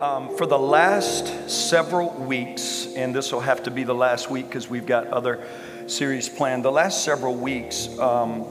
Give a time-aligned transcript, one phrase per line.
[0.00, 4.46] Um, for the last several weeks, and this will have to be the last week
[4.46, 5.44] because we've got other
[5.88, 6.64] series planned.
[6.64, 8.44] The last several weeks, um,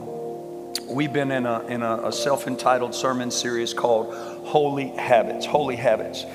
[0.86, 4.14] we've been in a, in a, a self entitled sermon series called
[4.44, 5.46] Holy Habits.
[5.46, 6.26] Holy Habits.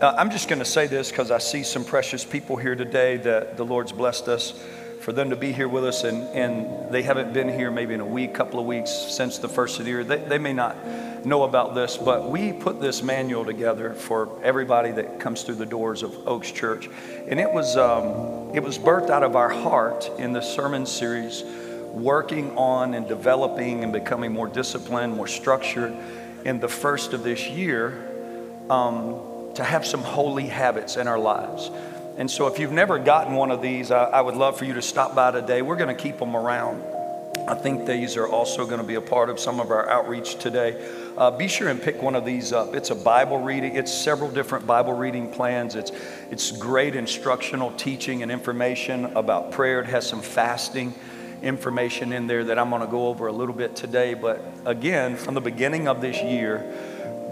[0.00, 3.18] Uh, I'm just going to say this because I see some precious people here today
[3.18, 4.58] that the Lord's blessed us
[5.02, 8.00] for them to be here with us, and, and they haven't been here maybe in
[8.00, 10.04] a week, couple of weeks since the first of the year.
[10.04, 10.76] They, they may not
[11.26, 15.66] know about this, but we put this manual together for everybody that comes through the
[15.66, 16.88] doors of Oaks Church,
[17.26, 21.42] and it was um, it was birthed out of our heart in the sermon series,
[21.90, 25.94] working on and developing and becoming more disciplined, more structured.
[26.44, 27.92] In the first of this year,
[28.70, 29.20] um,
[29.54, 31.70] to have some holy habits in our lives.
[32.16, 34.74] And so, if you've never gotten one of these, I, I would love for you
[34.74, 35.62] to stop by today.
[35.62, 36.82] We're going to keep them around.
[37.48, 40.36] I think these are also going to be a part of some of our outreach
[40.36, 40.80] today.
[41.16, 42.74] Uh, be sure and pick one of these up.
[42.74, 43.74] It's a Bible reading.
[43.74, 45.74] It's several different Bible reading plans.
[45.74, 45.90] It's
[46.30, 49.80] it's great instructional teaching and information about prayer.
[49.80, 50.94] It has some fasting
[51.42, 54.14] information in there that I'm going to go over a little bit today.
[54.14, 56.64] But again, from the beginning of this year,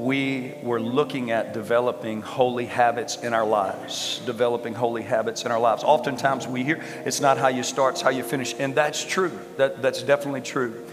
[0.05, 4.21] we were looking at developing holy habits in our lives.
[4.25, 5.85] Developing holy habits in our lives.
[5.85, 8.55] Oftentimes we hear it's not how you start, it's how you finish.
[8.59, 9.39] And that's true.
[9.57, 10.87] That, that's definitely true.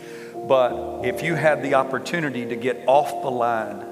[0.48, 3.84] But if you had the opportunity to get off the line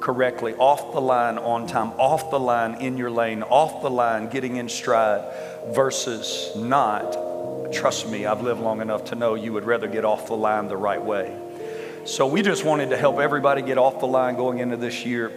[0.00, 4.28] correctly, off the line on time, off the line in your lane, off the line
[4.28, 5.24] getting in stride
[5.68, 10.26] versus not, trust me, I've lived long enough to know you would rather get off
[10.26, 11.36] the line the right way.
[12.04, 15.30] So we just wanted to help everybody get off the line going into this year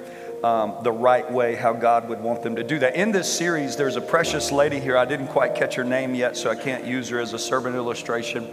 [0.43, 2.95] um, the right way, how God would want them to do that.
[2.95, 4.97] In this series, there's a precious lady here.
[4.97, 7.75] I didn't quite catch her name yet, so I can't use her as a servant
[7.75, 8.49] illustration.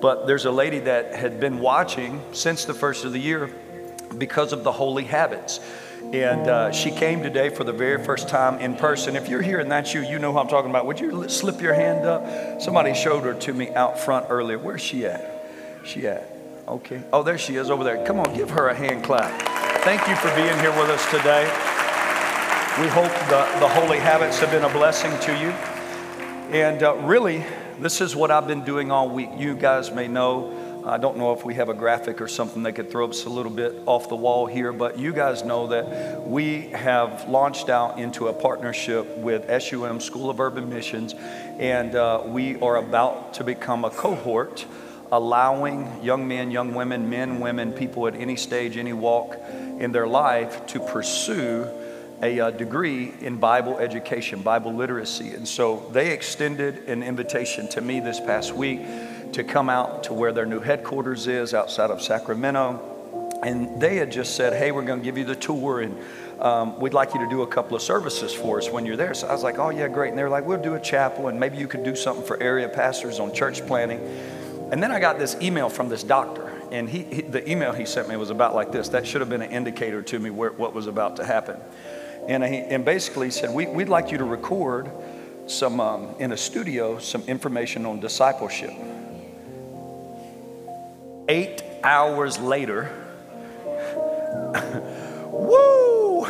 [0.00, 3.50] But there's a lady that had been watching since the first of the year
[4.18, 5.60] because of the holy habits.
[6.12, 9.16] And uh, she came today for the very first time in person.
[9.16, 10.86] If you're here and that's you, you know who I'm talking about.
[10.86, 12.60] Would you slip your hand up?
[12.60, 14.58] Somebody showed her to me out front earlier.
[14.58, 15.48] Where's she at?
[15.84, 16.35] She at?
[16.68, 17.00] Okay.
[17.12, 18.04] Oh, there she is over there.
[18.04, 19.30] Come on, give her a hand clap.
[19.82, 21.44] Thank you for being here with us today.
[22.82, 25.50] We hope the, the holy habits have been a blessing to you.
[26.50, 27.44] And uh, really,
[27.78, 29.30] this is what I've been doing all week.
[29.36, 30.82] You guys may know.
[30.84, 33.28] I don't know if we have a graphic or something that could throw us a
[33.28, 38.00] little bit off the wall here, but you guys know that we have launched out
[38.00, 41.14] into a partnership with SUM School of Urban Missions,
[41.58, 44.66] and uh, we are about to become a cohort
[45.12, 49.36] allowing young men, young women, men, women, people at any stage, any walk
[49.78, 51.68] in their life to pursue
[52.22, 55.34] a uh, degree in Bible education, Bible literacy.
[55.34, 58.80] And so they extended an invitation to me this past week
[59.32, 62.92] to come out to where their new headquarters is outside of Sacramento.
[63.42, 65.98] And they had just said, hey, we're going to give you the tour and
[66.40, 69.14] um, we'd like you to do a couple of services for us when you're there.
[69.14, 70.10] So I was like, oh, yeah, great.
[70.10, 72.42] And they were like, we'll do a chapel and maybe you could do something for
[72.42, 74.00] area pastors on church planning.
[74.70, 77.86] And then I got this email from this doctor, and he, he, the email he
[77.86, 78.88] sent me was about like this.
[78.88, 81.56] That should have been an indicator to me where, what was about to happen.
[82.28, 84.90] And, he, and basically he said, we, We'd like you to record
[85.46, 88.72] some, um, in a studio, some information on discipleship.
[91.28, 92.90] Eight hours later,
[95.30, 96.26] woo,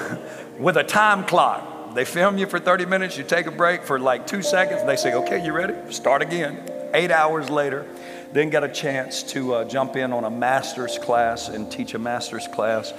[0.58, 1.94] with a time clock.
[1.94, 4.88] They film you for 30 minutes, you take a break for like two seconds, and
[4.88, 5.74] they say, Okay, you ready?
[5.90, 6.70] Start again.
[6.92, 7.86] Eight hours later,
[8.32, 11.98] then got a chance to uh, jump in on a master's class and teach a
[11.98, 12.92] master's class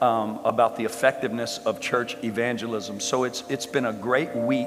[0.00, 3.00] um, about the effectiveness of church evangelism.
[3.00, 4.66] So it's, it's been a great week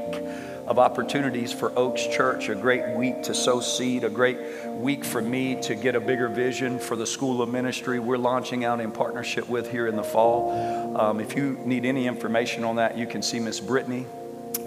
[0.68, 5.22] of opportunities for Oaks Church, a great week to sow seed, a great week for
[5.22, 8.92] me to get a bigger vision for the School of Ministry we're launching out in
[8.92, 10.98] partnership with here in the fall.
[10.98, 14.06] Um, if you need any information on that, you can see Miss Brittany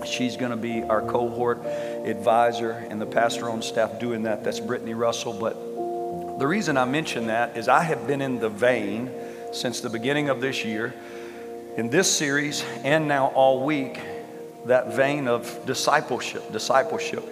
[0.05, 4.45] She's going to be our cohort advisor and the pastor on staff doing that.
[4.45, 5.33] That's Brittany Russell.
[5.33, 5.55] But
[6.39, 9.11] the reason I mention that is I have been in the vein
[9.53, 10.95] since the beginning of this year,
[11.77, 14.01] in this series, and now all week,
[14.67, 17.25] that vein of discipleship, discipleship.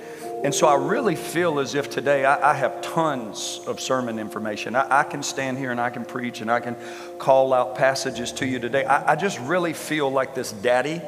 [0.44, 4.76] And so I really feel as if today I, I have tons of sermon information.
[4.76, 6.76] I, I, can stand here and I can preach and I can
[7.18, 8.84] call out passages to you today.
[8.84, 11.00] I, I just really feel like this daddy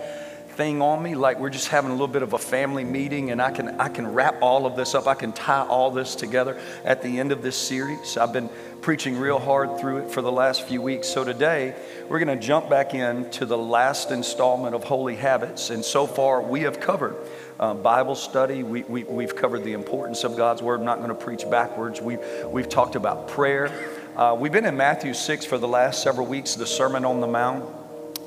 [0.56, 3.42] thing on me like we're just having a little bit of a family meeting and
[3.42, 5.06] I can I can wrap all of this up.
[5.06, 8.16] I can tie all this together at the end of this series.
[8.16, 8.48] I've been
[8.80, 11.08] preaching real hard through it for the last few weeks.
[11.08, 11.74] So today
[12.08, 15.68] we're going to jump back into the last installment of Holy Habits.
[15.68, 17.16] And so far we have covered
[17.60, 18.62] uh, Bible study.
[18.62, 20.80] We, we, we've covered the importance of God's Word.
[20.80, 22.00] I'm not going to preach backwards.
[22.00, 23.70] We've, we've talked about prayer.
[24.16, 27.26] Uh, we've been in Matthew 6 for the last several weeks, the Sermon on the
[27.26, 27.64] Mount.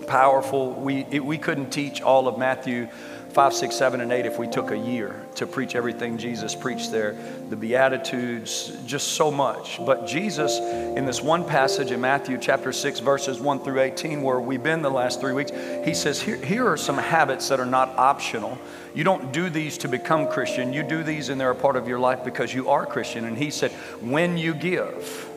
[0.07, 0.73] Powerful.
[0.73, 2.87] We, it, we couldn't teach all of Matthew
[3.31, 6.91] 5, 6, 7, and 8 if we took a year to preach everything Jesus preached
[6.91, 7.15] there.
[7.49, 9.79] The Beatitudes, just so much.
[9.85, 14.39] But Jesus, in this one passage in Matthew chapter 6, verses 1 through 18, where
[14.39, 15.51] we've been the last three weeks,
[15.85, 18.57] he says, Here, here are some habits that are not optional.
[18.95, 21.87] You don't do these to become Christian, you do these and they're a part of
[21.87, 23.25] your life because you are Christian.
[23.25, 25.29] And he said, When you give,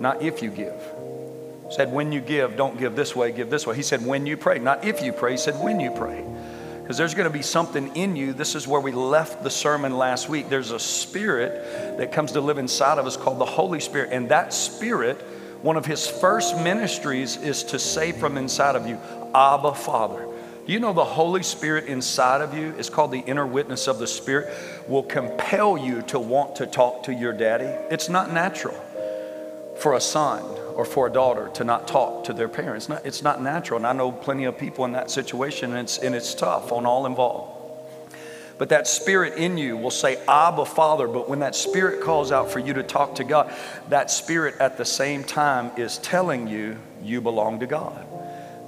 [0.00, 0.82] not if you give
[1.70, 3.76] said, when you give, don't give this way, give this way.
[3.76, 5.32] He said, when you pray, not if you pray.
[5.32, 6.24] He said, when you pray.
[6.82, 8.32] Because there's going to be something in you.
[8.32, 10.48] This is where we left the sermon last week.
[10.48, 14.10] There's a spirit that comes to live inside of us called the Holy Spirit.
[14.12, 15.16] And that spirit,
[15.62, 18.98] one of his first ministries is to say from inside of you,
[19.32, 20.26] Abba, Father.
[20.66, 24.06] You know the Holy Spirit inside of you is called the inner witness of the
[24.06, 24.52] Spirit,
[24.88, 27.64] will compel you to want to talk to your daddy?
[27.92, 28.74] It's not natural
[29.76, 30.44] for a son
[30.80, 32.88] or for a daughter to not talk to their parents.
[33.04, 33.76] It's not, natural.
[33.76, 36.86] And I know plenty of people in that situation, and it's, and it's tough on
[36.86, 37.52] all involved.
[38.56, 41.06] But that spirit in you will say, Abba, Father.
[41.06, 43.52] But when that spirit calls out for you to talk to God,
[43.90, 48.06] that spirit at the same time is telling you you belong to God,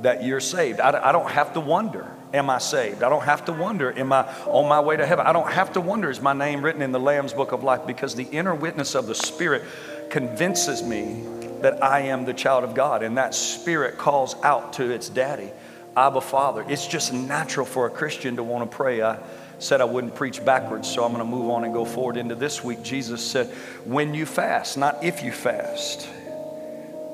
[0.02, 0.80] that you're saved.
[0.80, 3.02] I, I don't have to wonder, am I saved?
[3.02, 5.26] I don't have to wonder, am I on my way to heaven?
[5.26, 7.86] I don't have to wonder, is my name written in the Lamb's book of life?
[7.86, 9.62] Because the inner witness of the Spirit
[10.10, 13.02] convinces me that I am the child of God.
[13.02, 15.50] And that spirit calls out to its daddy,
[15.96, 16.64] Abba Father.
[16.68, 19.02] It's just natural for a Christian to want to pray.
[19.02, 19.18] I
[19.58, 22.34] said I wouldn't preach backwards, so I'm going to move on and go forward into
[22.34, 22.82] this week.
[22.82, 23.46] Jesus said,
[23.84, 26.06] When you fast, not if you fast.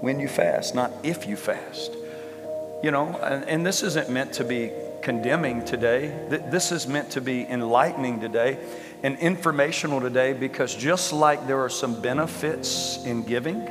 [0.01, 1.93] When you fast, not if you fast.
[2.83, 4.71] You know, and, and this isn't meant to be
[5.03, 6.27] condemning today.
[6.29, 8.59] This is meant to be enlightening today
[9.03, 13.69] and informational today because just like there are some benefits in giving,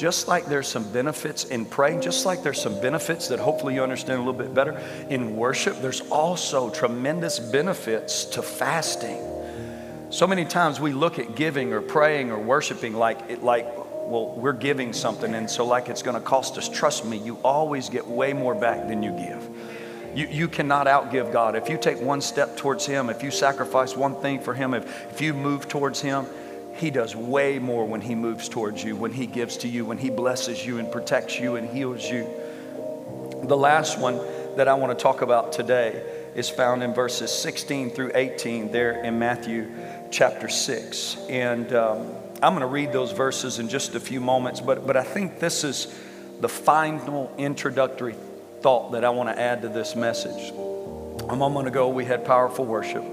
[0.00, 3.82] just like there's some benefits in praying, just like there's some benefits that hopefully you
[3.82, 4.80] understand a little bit better
[5.10, 9.22] in worship, there's also tremendous benefits to fasting.
[10.08, 14.34] So many times we look at giving or praying or worshiping like it, like well,
[14.38, 16.66] we're giving something, and so like it's going to cost us.
[16.66, 19.50] Trust me, you always get way more back than you give.
[20.14, 21.56] You, you cannot outgive God.
[21.56, 25.12] If you take one step towards Him, if you sacrifice one thing for Him, if,
[25.12, 26.24] if you move towards Him,
[26.80, 29.98] he does way more when He moves towards you, when He gives to you, when
[29.98, 32.26] He blesses you and protects you and heals you.
[33.42, 34.18] The last one
[34.56, 36.02] that I want to talk about today
[36.34, 39.70] is found in verses 16 through 18 there in Matthew
[40.10, 41.18] chapter 6.
[41.28, 44.96] And um, I'm going to read those verses in just a few moments, but, but
[44.96, 45.94] I think this is
[46.40, 48.14] the final introductory
[48.62, 50.50] thought that I want to add to this message.
[51.28, 53.04] A moment ago, we had powerful worship.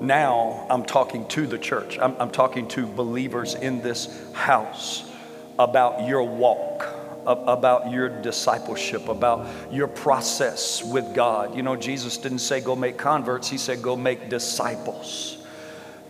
[0.00, 1.98] Now I'm talking to the church.
[1.98, 5.10] I'm, I'm talking to believers in this house
[5.58, 6.86] about your walk,
[7.26, 11.54] about your discipleship, about your process with God.
[11.56, 15.38] You know, Jesus didn't say go make converts, He said go make disciples.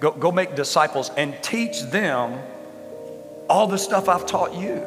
[0.01, 2.41] Go, go make disciples and teach them
[3.49, 4.87] all the stuff I've taught you.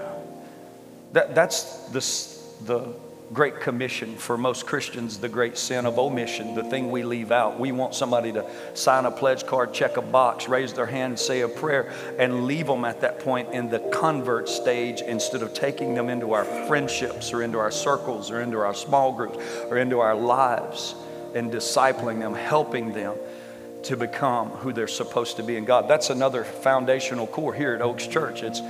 [1.14, 2.94] That, that's the, the
[3.34, 7.60] Great Commission for most Christians, the great sin of omission, the thing we leave out.
[7.60, 11.42] We want somebody to sign a pledge card, check a box, raise their hand, say
[11.42, 15.94] a prayer, and leave them at that point in the convert stage instead of taking
[15.94, 19.38] them into our friendships or into our circles or into our small groups
[19.70, 20.96] or into our lives
[21.36, 23.16] and discipling them, helping them
[23.84, 25.90] to become who they're supposed to be in God.
[25.90, 28.42] That's another foundational core here at Oaks Church.
[28.42, 28.62] It's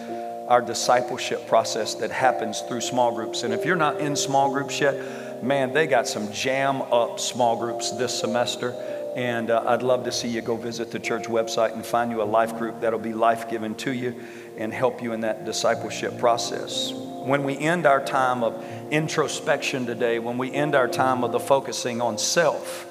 [0.48, 3.44] our discipleship process that happens through small groups.
[3.44, 7.58] And if you're not in small groups yet, man, they got some jam up small
[7.58, 8.72] groups this semester.
[9.16, 12.22] And uh, I'd love to see you go visit the church website and find you
[12.22, 14.24] a life group that'll be life given to you
[14.58, 16.94] and help you in that discipleship process.
[16.94, 21.40] When we end our time of introspection today, when we end our time of the
[21.40, 22.88] focusing on self,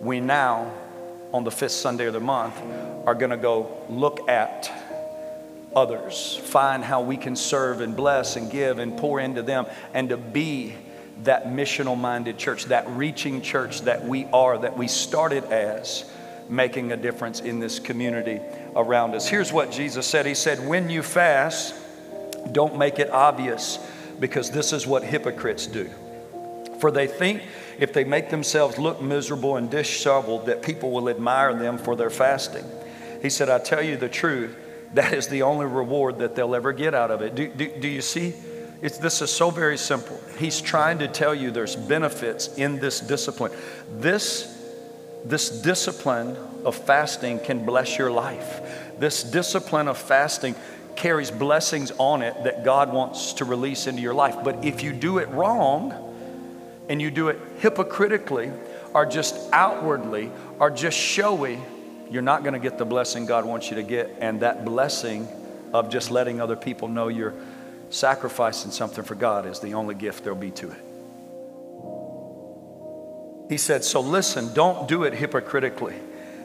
[0.00, 0.72] we now,
[1.32, 2.60] on the fifth Sunday of the month,
[3.06, 4.72] are going to go look at
[5.76, 10.08] others, find how we can serve and bless and give and pour into them, and
[10.08, 10.74] to be
[11.22, 16.10] that missional minded church, that reaching church that we are, that we started as,
[16.48, 18.40] making a difference in this community
[18.76, 19.26] around us.
[19.26, 21.74] Here's what Jesus said He said, When you fast,
[22.52, 23.78] don't make it obvious,
[24.20, 25.90] because this is what hypocrites do.
[26.80, 27.42] For they think
[27.78, 32.10] if they make themselves look miserable and disheveled, that people will admire them for their
[32.10, 32.64] fasting.
[33.22, 34.56] He said, I tell you the truth
[34.94, 37.34] that is the only reward that they'll ever get out of it.
[37.34, 38.34] Do, do, do you see?
[38.82, 40.20] It's, this is so very simple.
[40.38, 43.52] He's trying to tell you there's benefits in this discipline.
[43.98, 44.62] This,
[45.24, 48.60] this discipline of fasting can bless your life.
[48.98, 50.54] This discipline of fasting
[50.96, 54.36] carries blessings on it that God wants to release into your life.
[54.44, 56.04] But if you do it wrong,
[56.88, 58.50] and you do it hypocritically
[58.92, 61.58] or just outwardly or just showy,
[62.10, 64.16] you're not going to get the blessing God wants you to get.
[64.20, 65.28] And that blessing
[65.72, 67.34] of just letting other people know you're
[67.90, 70.78] sacrificing something for God is the only gift there'll be to it.
[73.48, 75.96] He said, So listen, don't do it hypocritically.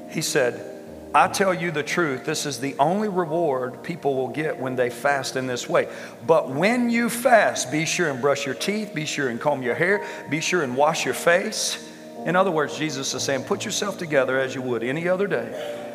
[0.10, 0.76] He said,
[1.14, 4.92] I tell you the truth, this is the only reward people will get when they
[4.92, 5.88] fast in this way.
[6.28, 9.74] But when you fast, be sure and brush your teeth, be sure and comb your
[9.74, 11.89] hair, be sure and wash your face.
[12.26, 15.88] In other words, Jesus is saying, put yourself together as you would any other day.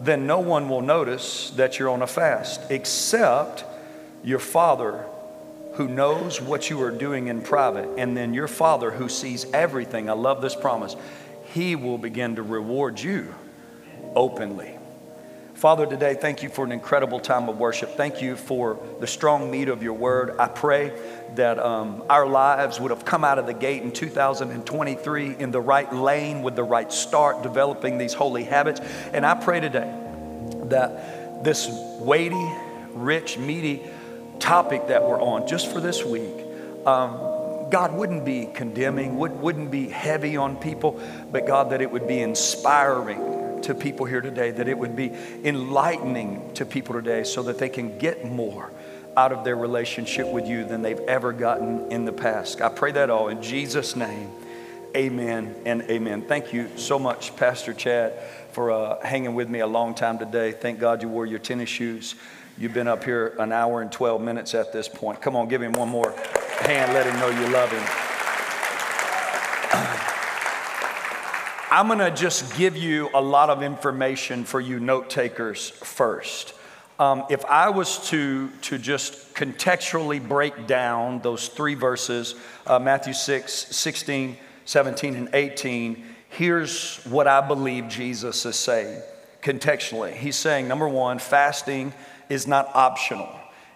[0.00, 3.64] Then no one will notice that you're on a fast except
[4.22, 5.04] your Father
[5.74, 7.98] who knows what you are doing in private.
[7.98, 10.08] And then your Father who sees everything.
[10.08, 10.96] I love this promise.
[11.52, 13.34] He will begin to reward you
[14.14, 14.77] openly.
[15.58, 17.96] Father, today, thank you for an incredible time of worship.
[17.96, 20.38] Thank you for the strong meat of your word.
[20.38, 20.92] I pray
[21.34, 25.60] that um, our lives would have come out of the gate in 2023 in the
[25.60, 28.78] right lane with the right start, developing these holy habits.
[29.12, 29.92] And I pray today
[30.66, 31.66] that this
[31.98, 32.52] weighty,
[32.92, 33.82] rich, meaty
[34.38, 36.36] topic that we're on just for this week,
[36.86, 41.00] um, God wouldn't be condemning, would, wouldn't be heavy on people,
[41.32, 45.12] but God, that it would be inspiring to people here today, that it would be
[45.44, 48.70] enlightening to people today so that they can get more
[49.16, 52.60] out of their relationship with you than they've ever gotten in the past.
[52.60, 54.30] I pray that all in Jesus' name.
[54.96, 56.22] Amen and amen.
[56.22, 58.14] Thank you so much, Pastor Chad,
[58.52, 60.52] for uh, hanging with me a long time today.
[60.52, 62.14] Thank God you wore your tennis shoes.
[62.56, 65.20] You've been up here an hour and 12 minutes at this point.
[65.20, 66.12] Come on, give him one more
[66.60, 66.92] hand.
[66.94, 68.07] Let him know you love him.
[71.78, 76.52] I'm going to just give you a lot of information for you note takers first.
[76.98, 82.34] Um, if I was to, to just contextually break down those three verses,
[82.66, 89.00] uh, Matthew 6, 16, 17, and 18, here's what I believe Jesus is saying
[89.40, 90.14] contextually.
[90.14, 91.92] He's saying, number one, fasting
[92.28, 93.30] is not optional.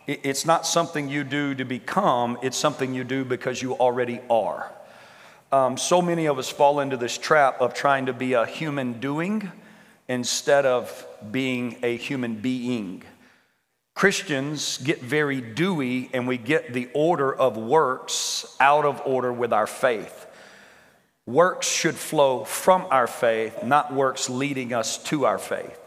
[0.09, 4.73] It's not something you do to become, it's something you do because you already are.
[5.53, 9.01] Um, so many of us fall into this trap of trying to be a human
[9.01, 9.53] doing
[10.09, 13.03] instead of being a human being.
[13.95, 19.53] Christians get very dewy and we get the order of works out of order with
[19.53, 20.27] our faith.
[21.27, 25.79] Works should flow from our faith, not works leading us to our faith.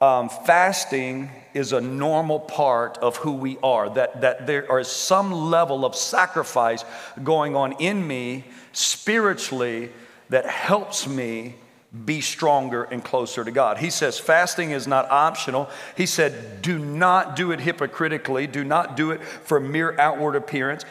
[0.00, 5.30] Um, fasting is a normal part of who we are, that, that there is some
[5.30, 6.84] level of sacrifice
[7.22, 9.90] going on in me spiritually
[10.30, 11.56] that helps me
[12.04, 13.78] be stronger and closer to God.
[13.78, 15.68] He says fasting is not optional.
[15.96, 20.84] He said, do not do it hypocritically, do not do it for mere outward appearance.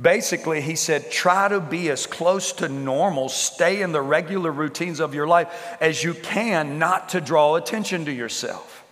[0.00, 4.98] Basically, he said, try to be as close to normal, stay in the regular routines
[4.98, 8.84] of your life as you can, not to draw attention to yourself.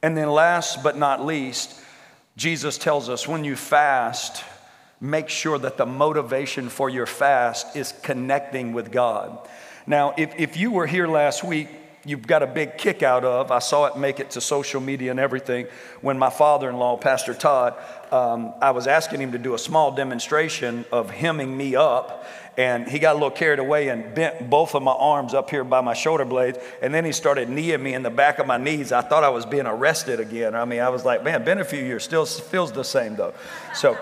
[0.00, 1.74] And then, last but not least,
[2.36, 4.44] Jesus tells us when you fast,
[5.00, 9.38] make sure that the motivation for your fast is connecting with God.
[9.88, 11.68] Now, if, if you were here last week,
[12.08, 15.10] you've got a big kick out of, I saw it make it to social media
[15.10, 15.66] and everything,
[16.00, 17.74] when my father in law, Pastor Todd,
[18.10, 22.26] um, I was asking him to do a small demonstration of hemming me up.
[22.56, 25.62] And he got a little carried away and bent both of my arms up here
[25.62, 26.58] by my shoulder blades.
[26.82, 28.90] And then he started kneeing me in the back of my knees.
[28.90, 30.56] I thought I was being arrested again.
[30.56, 33.34] I mean, I was like, man, been a few years, still feels the same though.
[33.74, 33.96] So,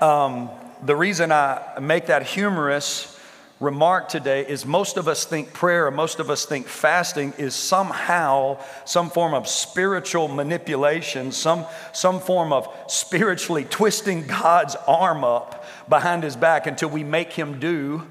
[0.00, 0.50] um,
[0.84, 3.17] the reason I make that humorous
[3.60, 8.58] remark today is most of us think prayer, most of us think fasting is somehow
[8.84, 16.22] some form of spiritual manipulation, some, some form of spiritually twisting God's arm up behind
[16.22, 18.06] his back until we make him do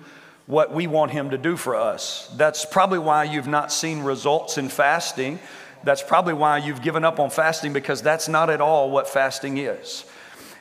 [0.47, 2.29] what we want him to do for us.
[2.35, 5.39] That's probably why you've not seen results in fasting.
[5.83, 9.57] That's probably why you've given up on fasting because that's not at all what fasting
[9.57, 10.05] is.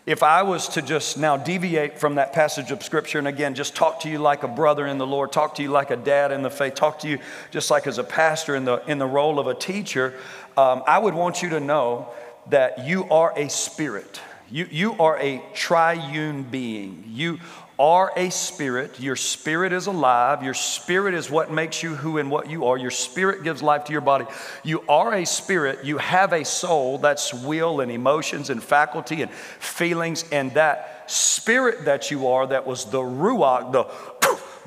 [0.07, 3.75] If I was to just now deviate from that passage of scripture and again just
[3.75, 6.31] talk to you like a brother in the Lord, talk to you like a dad
[6.31, 7.19] in the faith, talk to you
[7.51, 10.15] just like as a pastor in the, in the role of a teacher,
[10.57, 12.09] um, I would want you to know
[12.51, 14.21] that you are a spirit.
[14.49, 17.03] You, you are a triune being.
[17.09, 17.41] You
[17.79, 18.99] are a spirit.
[19.01, 20.43] Your spirit is alive.
[20.43, 22.79] Your spirit is what makes you who and what you are.
[22.79, 24.27] Your spirit gives life to your body.
[24.65, 25.85] You are a spirit.
[25.85, 26.99] You have a soul.
[26.99, 30.25] That's will and emotions and faculty and feelings.
[30.33, 33.85] And that spirit that you are, that was the ruach, the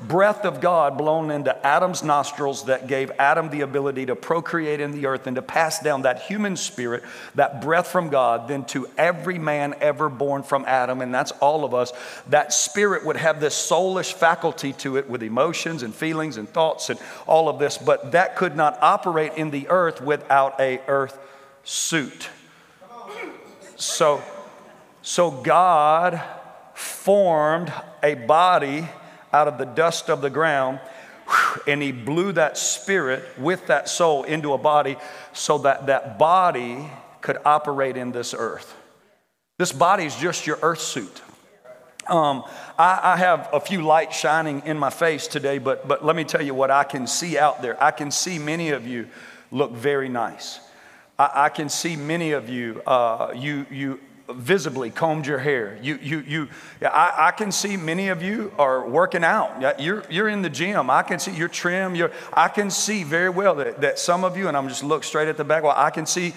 [0.06, 4.92] breath of God blown into Adam's nostrils that gave Adam the ability to procreate in
[4.92, 7.02] the earth and to pass down that human spirit,
[7.34, 11.64] that breath from God, then to every man ever born from Adam, and that's all
[11.64, 11.92] of us,
[12.28, 16.90] that spirit would have this soulish faculty to it with emotions and feelings and thoughts
[16.90, 21.18] and all of this, but that could not operate in the earth without a earth
[21.64, 22.28] suit.
[23.76, 24.22] So,
[25.02, 26.20] so God
[26.74, 28.88] formed a body
[29.32, 30.80] out of the dust of the ground
[31.66, 34.96] and he blew that spirit with that soul into a body
[35.32, 38.74] so that that body could operate in this earth.
[39.58, 41.22] This body is just your earth suit.
[42.06, 42.44] Um,
[42.78, 46.24] I, I, have a few lights shining in my face today, but, but let me
[46.24, 47.80] tell you what I can see out there.
[47.82, 49.06] I can see many of you
[49.52, 50.58] look very nice.
[51.18, 54.00] I, I can see many of you, uh, you, you
[54.34, 55.78] visibly combed your hair.
[55.82, 56.48] You, you, you,
[56.82, 59.80] I, I, can see many of you are working out.
[59.80, 60.90] You're, you're in the gym.
[60.90, 61.94] I can see you're trim.
[61.94, 65.04] You're, I can see very well that, that some of you, and I'm just look
[65.04, 65.62] straight at the back.
[65.62, 66.34] Well, I can see,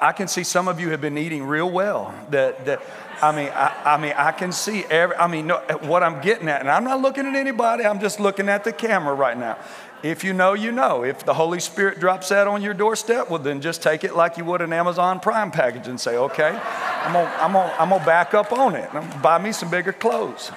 [0.00, 2.14] I can see some of you have been eating real well.
[2.30, 2.82] That, that
[3.22, 6.48] I mean, I, I mean, I can see every, I mean, no, what I'm getting
[6.48, 7.84] at, and I'm not looking at anybody.
[7.84, 9.58] I'm just looking at the camera right now.
[10.02, 11.04] If you know, you know.
[11.04, 14.36] If the Holy Spirit drops that on your doorstep, well, then just take it like
[14.36, 18.04] you would an Amazon Prime package and say, okay, I'm gonna, I'm gonna, I'm gonna
[18.04, 18.90] back up on it.
[19.22, 20.50] Buy me some bigger clothes.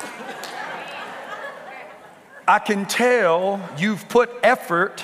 [2.47, 5.03] I can tell you've put effort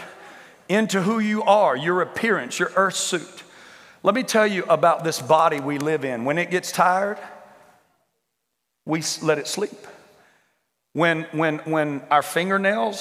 [0.70, 3.44] into who you are, your appearance, your earth suit.
[4.04, 6.26] Let me tell you about this body we live in.
[6.26, 7.18] When it gets tired,
[8.86, 9.88] we let it sleep.
[10.94, 13.00] When, when, when our fingernails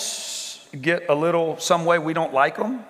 [0.80, 2.84] get a little, some way we don't like them,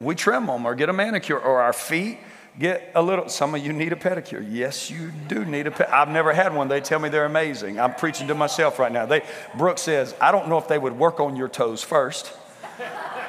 [0.00, 2.18] we trim them or get a manicure, or our feet
[2.58, 3.28] get a little.
[3.28, 4.46] Some of you need a pedicure.
[4.48, 5.92] Yes, you do need a pedicure.
[5.92, 6.68] I've never had one.
[6.68, 7.80] They tell me they're amazing.
[7.80, 9.06] I'm preaching to myself right now.
[9.06, 9.22] They,
[9.56, 12.32] Brooke says, I don't know if they would work on your toes first.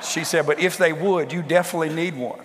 [0.04, 2.40] She said, but if they would, you definitely need one.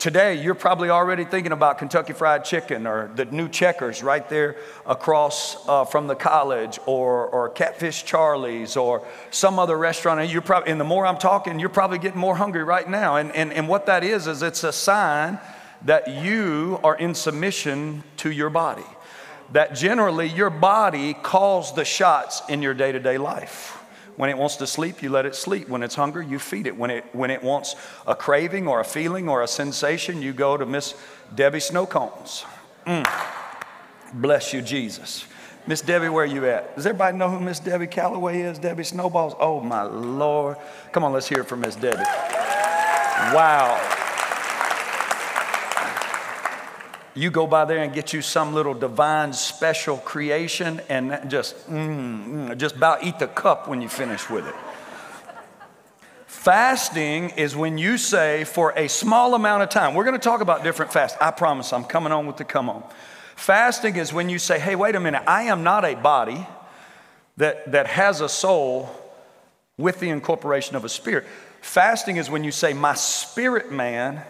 [0.00, 4.56] Today, you're probably already thinking about Kentucky Fried Chicken or the new Checkers right there
[4.86, 10.18] across uh, from the college or, or Catfish Charlie's or some other restaurant.
[10.18, 13.16] And you're probably, and the more I'm talking, you're probably getting more hungry right now.
[13.16, 15.38] And, and, and what that is, is it's a sign
[15.84, 18.86] that you are in submission to your body.
[19.52, 23.79] That generally your body calls the shots in your day to day life.
[24.20, 25.70] When it wants to sleep, you let it sleep.
[25.70, 26.76] When it's hungry, you feed it.
[26.76, 27.74] When it, when it wants
[28.06, 30.94] a craving or a feeling or a sensation, you go to Miss
[31.34, 32.44] Debbie Snowcones.
[32.86, 33.10] Mm.
[34.12, 35.24] Bless you, Jesus.
[35.66, 36.76] Miss Debbie, where you at?
[36.76, 38.58] Does everybody know who Miss Debbie Calloway is?
[38.58, 39.32] Debbie Snowballs?
[39.40, 40.58] Oh, my Lord.
[40.92, 42.04] Come on, let's hear it from Miss Debbie.
[43.32, 43.99] Wow.
[47.14, 52.26] You go by there and get you some little divine special creation and just mm,
[52.26, 54.54] mm, just about eat the cup when you finish with it.
[56.26, 60.40] Fasting is when you say for a small amount of time we're going to talk
[60.40, 62.82] about different fasts i promise i'm coming on with the come on.
[63.36, 66.46] Fasting is when you say hey wait a minute i am not a body
[67.36, 68.88] that, that has a soul
[69.76, 71.26] with the incorporation of a spirit.
[71.62, 74.22] Fasting is when you say my spirit man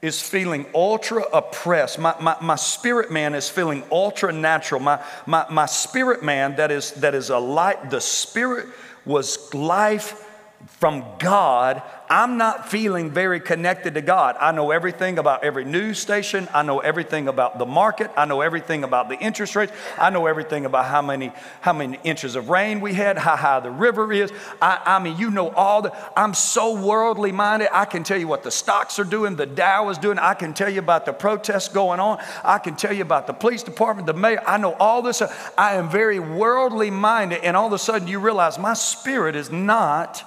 [0.00, 1.98] is feeling ultra oppressed.
[1.98, 4.80] My, my, my spirit man is feeling ultra natural.
[4.80, 8.66] My, my, my spirit man that is, that is a light, the spirit
[9.04, 10.24] was life
[10.66, 14.36] from God, I'm not feeling very connected to God.
[14.40, 16.48] I know everything about every news station.
[16.54, 18.10] I know everything about the market.
[18.16, 19.72] I know everything about the interest rates.
[19.98, 23.60] I know everything about how many, how many inches of rain we had, how high
[23.60, 24.32] the river is.
[24.62, 27.68] I, I mean, you know all the, I'm so worldly minded.
[27.72, 30.18] I can tell you what the stocks are doing, the Dow is doing.
[30.18, 32.22] I can tell you about the protests going on.
[32.42, 34.42] I can tell you about the police department, the mayor.
[34.46, 35.20] I know all this.
[35.58, 37.44] I am very worldly minded.
[37.44, 40.24] And all of a sudden you realize my spirit is not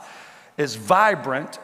[0.58, 1.60] as vibrant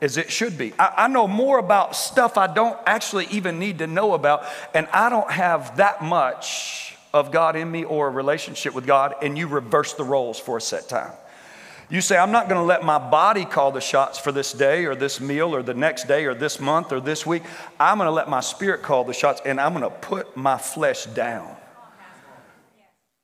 [0.00, 0.72] as it should be.
[0.78, 4.86] I, I, know more about stuff I don't actually even need to know about, and
[4.92, 9.36] I don't have that much of God in me or a relationship with God, and
[9.36, 11.12] you reverse the roles for a set time.
[11.90, 14.86] You say, I'm not going to let my body call the shots for this day
[14.86, 17.42] or this meal or the next day or this month or this week.
[17.80, 20.56] I'm going to let my spirit call the shots, and I'm going to put my
[20.56, 21.56] flesh down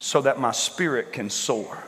[0.01, 1.86] so that my spirit can soar.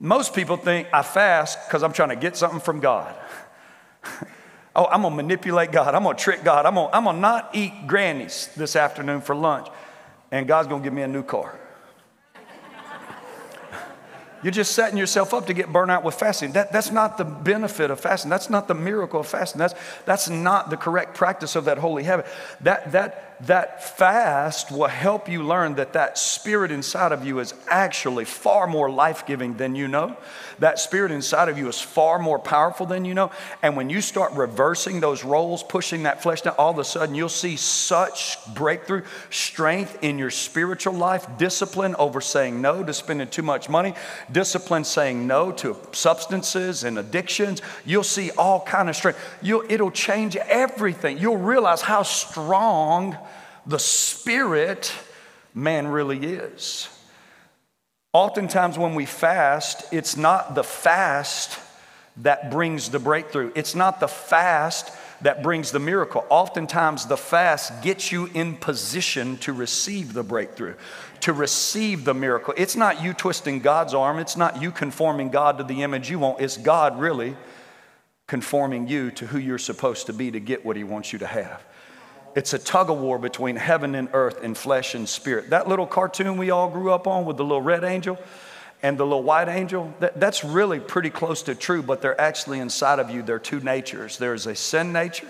[0.00, 3.14] Most people think I fast because I'm trying to get something from God.
[4.76, 5.94] oh, I'm gonna manipulate God.
[5.94, 6.66] I'm gonna trick God.
[6.66, 9.68] I'm gonna, I'm gonna not eat grannies this afternoon for lunch,
[10.30, 11.58] and God's gonna give me a new car.
[14.42, 16.52] You're just setting yourself up to get burnt out with fasting.
[16.52, 18.30] That, that's not the benefit of fasting.
[18.30, 19.58] That's not the miracle of fasting.
[19.58, 19.74] That's,
[20.04, 22.26] that's not the correct practice of that holy habit.
[22.60, 27.54] That, that, that fast will help you learn that that spirit inside of you is
[27.68, 30.16] actually far more life-giving than you know.
[30.58, 33.30] That spirit inside of you is far more powerful than you know.
[33.62, 37.14] And when you start reversing those roles, pushing that flesh down, all of a sudden
[37.14, 43.28] you'll see such breakthrough, strength in your spiritual life, discipline over saying no to spending
[43.28, 43.94] too much money,
[44.32, 47.62] discipline saying no to substances and addictions.
[47.84, 49.18] You'll see all kind of strength.
[49.42, 51.18] You'll, it'll change everything.
[51.18, 53.16] You'll realize how strong
[53.66, 54.92] the spirit
[55.54, 56.88] man really is.
[58.12, 61.58] Oftentimes, when we fast, it's not the fast
[62.18, 63.52] that brings the breakthrough.
[63.54, 64.90] It's not the fast
[65.22, 66.24] that brings the miracle.
[66.28, 70.74] Oftentimes, the fast gets you in position to receive the breakthrough,
[71.20, 72.54] to receive the miracle.
[72.56, 76.18] It's not you twisting God's arm, it's not you conforming God to the image you
[76.18, 76.40] want.
[76.40, 77.36] It's God really
[78.26, 81.26] conforming you to who you're supposed to be to get what He wants you to
[81.26, 81.64] have.
[82.36, 85.50] It's a tug of war between heaven and earth and flesh and spirit.
[85.50, 88.18] That little cartoon we all grew up on with the little red angel
[88.82, 92.60] and the little white angel, that, that's really pretty close to true, but they're actually
[92.60, 93.22] inside of you.
[93.22, 95.28] There are two natures there's a sin nature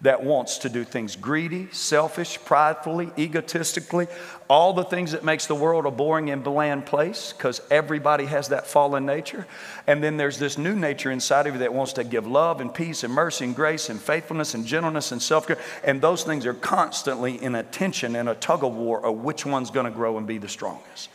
[0.00, 4.06] that wants to do things greedy, selfish, pridefully, egotistically,
[4.48, 8.48] all the things that makes the world a boring and bland place because everybody has
[8.48, 9.46] that fallen nature.
[9.86, 12.74] And then there's this new nature inside of you that wants to give love and
[12.74, 15.58] peace and mercy and grace and faithfulness and gentleness and self-care.
[15.84, 19.46] And those things are constantly in a tension and a tug of war of which
[19.46, 21.08] one's going to grow and be the strongest.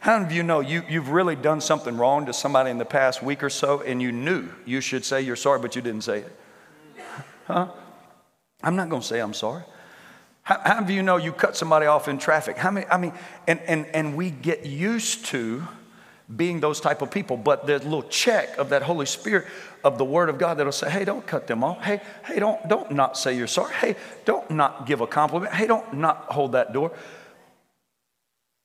[0.00, 2.84] How many of you know you, you've really done something wrong to somebody in the
[2.84, 6.02] past week or so and you knew you should say you're sorry, but you didn't
[6.02, 6.36] say it?
[7.46, 7.68] Huh?
[8.62, 9.64] I'm not going to say I'm sorry.
[10.42, 12.56] How, how do you know you cut somebody off in traffic?
[12.56, 13.12] How many, I mean,
[13.46, 15.62] and, and, and we get used to
[16.34, 19.46] being those type of people, but there's a little check of that Holy Spirit
[19.82, 21.82] of the Word of God that'll say, hey, don't cut them off.
[21.82, 23.74] Hey, hey, don't, don't not say you're sorry.
[23.74, 25.54] Hey, don't not give a compliment.
[25.54, 26.92] Hey, don't not hold that door.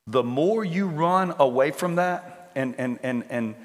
[0.07, 3.55] The more you run away from that and, and, and, and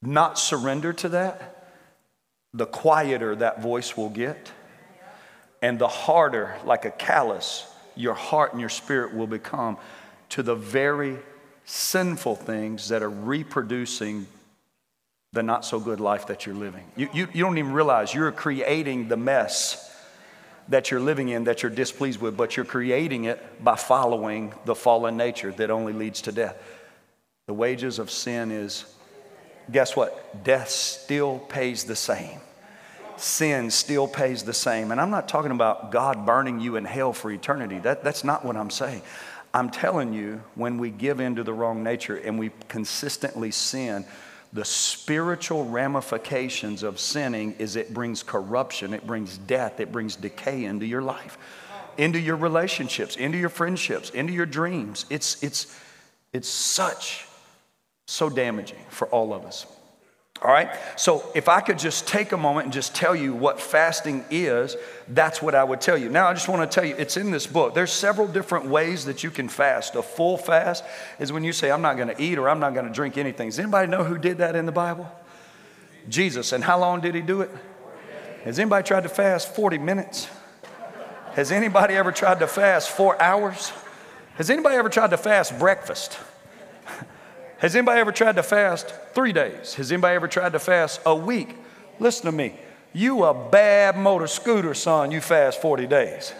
[0.00, 1.68] not surrender to that,
[2.54, 4.52] the quieter that voice will get,
[5.62, 9.76] and the harder, like a callus, your heart and your spirit will become
[10.30, 11.18] to the very
[11.64, 14.26] sinful things that are reproducing
[15.32, 16.84] the not so good life that you're living.
[16.96, 19.91] You, you, you don't even realize you're creating the mess
[20.68, 24.74] that you're living in that you're displeased with, but you're creating it by following the
[24.74, 26.56] fallen nature that only leads to death.
[27.46, 28.84] The wages of sin is
[29.70, 30.44] guess what?
[30.44, 32.40] Death still pays the same.
[33.16, 34.90] Sin still pays the same.
[34.90, 37.78] And I'm not talking about God burning you in hell for eternity.
[37.78, 39.02] That, that's not what I'm saying.
[39.54, 44.06] I'm telling you, when we give into the wrong nature and we consistently sin,
[44.52, 50.64] the spiritual ramifications of sinning is it brings corruption, it brings death, it brings decay
[50.64, 51.38] into your life,
[51.96, 55.06] into your relationships, into your friendships, into your dreams.
[55.08, 55.78] It's, it's,
[56.32, 57.26] it's such
[58.06, 59.66] so damaging for all of us.
[60.44, 60.70] All right?
[60.96, 64.76] So, if I could just take a moment and just tell you what fasting is,
[65.08, 66.08] that's what I would tell you.
[66.08, 67.74] Now, I just want to tell you, it's in this book.
[67.74, 69.94] There's several different ways that you can fast.
[69.94, 70.84] A full fast
[71.20, 73.16] is when you say, I'm not going to eat or I'm not going to drink
[73.16, 73.50] anything.
[73.50, 75.10] Does anybody know who did that in the Bible?
[76.08, 76.52] Jesus.
[76.52, 77.50] And how long did he do it?
[78.44, 80.28] Has anybody tried to fast 40 minutes?
[81.34, 83.72] Has anybody ever tried to fast four hours?
[84.34, 86.18] Has anybody ever tried to fast breakfast?
[87.62, 89.74] Has anybody ever tried to fast three days?
[89.74, 91.54] Has anybody ever tried to fast a week?
[92.00, 92.56] Listen to me.
[92.92, 95.12] You a bad motor scooter, son.
[95.12, 96.34] You fast 40 days.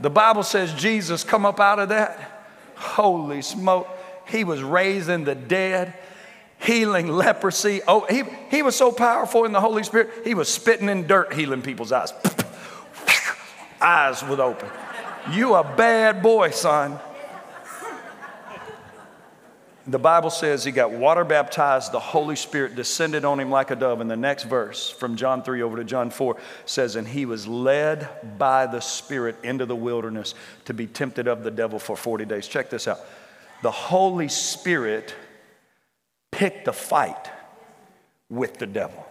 [0.00, 2.48] The Bible says Jesus come up out of that.
[2.74, 3.88] Holy smoke.
[4.26, 5.94] He was raising the dead,
[6.58, 7.82] healing leprosy.
[7.86, 11.32] Oh, he, he was so powerful in the Holy Spirit, he was spitting in dirt,
[11.34, 12.12] healing people's eyes.
[13.80, 14.68] eyes would open.
[15.30, 16.98] You a bad boy, son.
[19.86, 23.76] The Bible says he got water baptized, the Holy Spirit descended on him like a
[23.76, 24.00] dove.
[24.00, 27.46] And the next verse from John 3 over to John 4 says, And he was
[27.46, 30.34] led by the Spirit into the wilderness
[30.66, 32.46] to be tempted of the devil for 40 days.
[32.46, 33.00] Check this out.
[33.62, 35.14] The Holy Spirit
[36.30, 37.30] picked a fight
[38.28, 39.06] with the devil.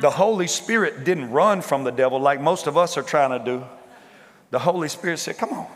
[0.00, 3.44] The Holy Spirit didn't run from the devil like most of us are trying to
[3.44, 3.64] do.
[4.50, 5.66] The Holy Spirit said, Come on,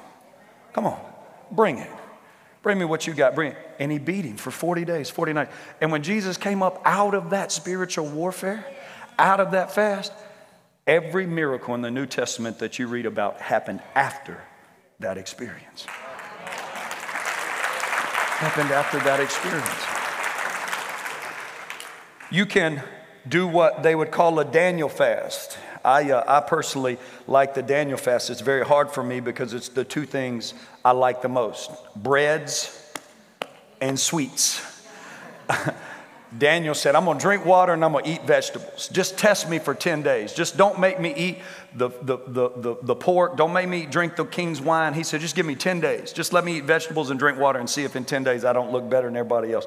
[0.72, 1.00] come on,
[1.50, 1.90] bring it.
[2.62, 3.34] Bring me what you got.
[3.34, 3.54] Bring.
[3.78, 5.52] And he beat him for 40 days, 40 nights.
[5.80, 8.64] And when Jesus came up out of that spiritual warfare,
[9.18, 10.12] out of that fast,
[10.86, 14.40] every miracle in the New Testament that you read about happened after
[15.00, 15.86] that experience.
[18.38, 19.68] happened after that experience.
[22.30, 22.82] You can
[23.28, 25.58] do what they would call a Daniel fast.
[25.84, 28.30] I, uh, I personally like the Daniel fast.
[28.30, 32.78] It's very hard for me because it's the two things I like the most breads
[33.80, 34.60] and sweets.
[36.38, 38.88] Daniel said, I'm going to drink water and I'm going to eat vegetables.
[38.88, 40.32] Just test me for 10 days.
[40.32, 41.38] Just don't make me eat
[41.74, 43.36] the, the, the, the, the pork.
[43.36, 44.94] Don't make me drink the king's wine.
[44.94, 46.12] He said, just give me 10 days.
[46.12, 48.54] Just let me eat vegetables and drink water and see if in 10 days I
[48.54, 49.66] don't look better than everybody else.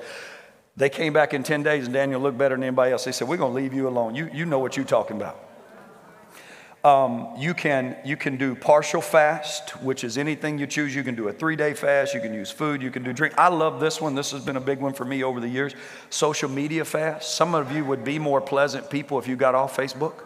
[0.75, 3.05] They came back in 10 days and Daniel looked better than anybody else.
[3.05, 4.15] They said, We're going to leave you alone.
[4.15, 5.39] You, you know what you're talking about.
[6.85, 10.93] Um, you, can, you can do partial fast, which is anything you choose.
[10.93, 12.13] You can do a three day fast.
[12.13, 12.79] You can use food.
[12.79, 13.33] You can do drink.
[13.39, 14.13] I love this one.
[14.13, 15.73] This has been a big one for me over the years.
[16.11, 17.33] Social media fast.
[17.33, 20.25] Some of you would be more pleasant people if you got off Facebook.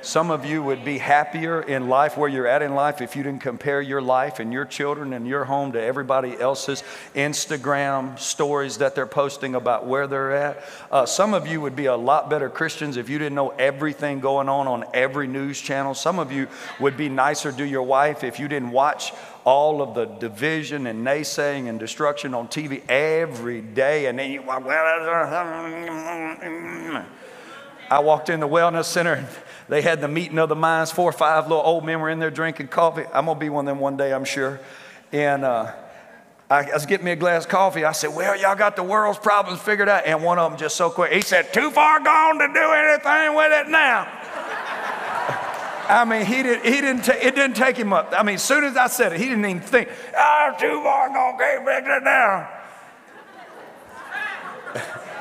[0.00, 3.22] Some of you would be happier in life where you're at in life if you
[3.22, 6.84] didn't compare your life and your children and your home to everybody else's
[7.14, 10.64] Instagram stories that they're posting about where they're at.
[10.90, 14.20] Uh, some of you would be a lot better Christians if you didn't know everything
[14.20, 15.94] going on on every news channel.
[15.94, 16.46] Some of you
[16.78, 19.12] would be nicer to your wife if you didn't watch
[19.44, 24.06] all of the division and naysaying and destruction on TV every day.
[24.06, 24.42] And then you,
[27.90, 29.26] I walked in the wellness center
[29.68, 30.90] they had the meeting of the minds.
[30.90, 33.04] Four or five little old men were in there drinking coffee.
[33.12, 34.60] I'm going to be one of them one day, I'm sure.
[35.12, 35.72] And uh,
[36.50, 37.84] I was getting me a glass of coffee.
[37.84, 40.06] I said, Well, y'all got the world's problems figured out.
[40.06, 43.34] And one of them just so quick, he said, Too far gone to do anything
[43.34, 44.08] with it now.
[45.90, 48.12] I mean, he, did, he didn't ta- it didn't take him up.
[48.16, 51.08] I mean, as soon as I said it, he didn't even think, oh, too far
[51.08, 52.48] gone, can't fix it now.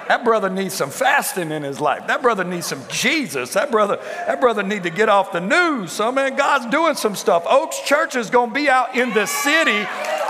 [0.07, 2.07] That brother needs some fasting in his life.
[2.07, 3.53] That brother needs some Jesus.
[3.53, 5.91] That brother, that brother need to get off the news.
[5.91, 7.43] So man, God's doing some stuff.
[7.47, 9.85] Oaks Church is going to be out in the city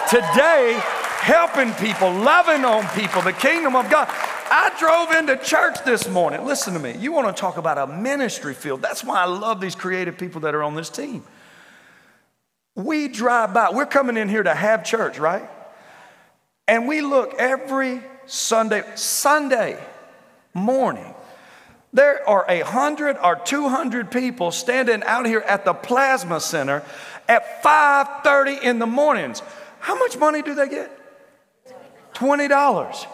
[0.10, 0.80] today
[1.20, 4.08] helping people, loving on people, the kingdom of God.
[4.50, 6.46] I drove into church this morning.
[6.46, 6.96] Listen to me.
[6.98, 8.82] You want to talk about a ministry field.
[8.82, 11.24] That's why I love these creative people that are on this team.
[12.76, 15.50] We drive by, we're coming in here to have church, right?
[16.68, 19.84] And we look every Sunday, Sunday
[20.54, 21.14] morning,
[21.94, 26.84] there are a hundred or two hundred people standing out here at the plasma center
[27.28, 29.42] at 5:30 in the mornings.
[29.80, 30.92] How much money do they get?
[32.14, 33.08] $20.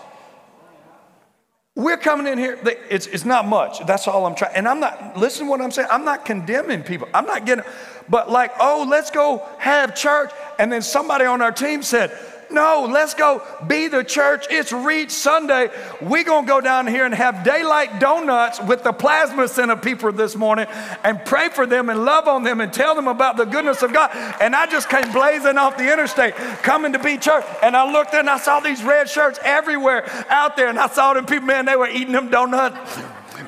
[1.76, 3.84] We're coming in here, it's, it's not much.
[3.86, 4.56] That's all I'm trying.
[4.56, 5.88] And I'm not, listen to what I'm saying.
[5.92, 7.10] I'm not condemning people.
[7.14, 7.66] I'm not getting,
[8.08, 10.32] but like, oh, let's go have church.
[10.60, 12.16] And then somebody on our team said,
[12.54, 14.46] no, let's go be the church.
[14.50, 15.70] It's Reach Sunday.
[16.02, 20.12] We're going to go down here and have daylight donuts with the plasma center people
[20.12, 20.68] this morning
[21.04, 23.92] and pray for them and love on them and tell them about the goodness of
[23.92, 24.12] God.
[24.40, 27.46] And I just came blazing off the interstate coming to be church.
[27.62, 30.68] And I looked and I saw these red shirts everywhere out there.
[30.68, 33.00] And I saw them people, man, they were eating them donuts.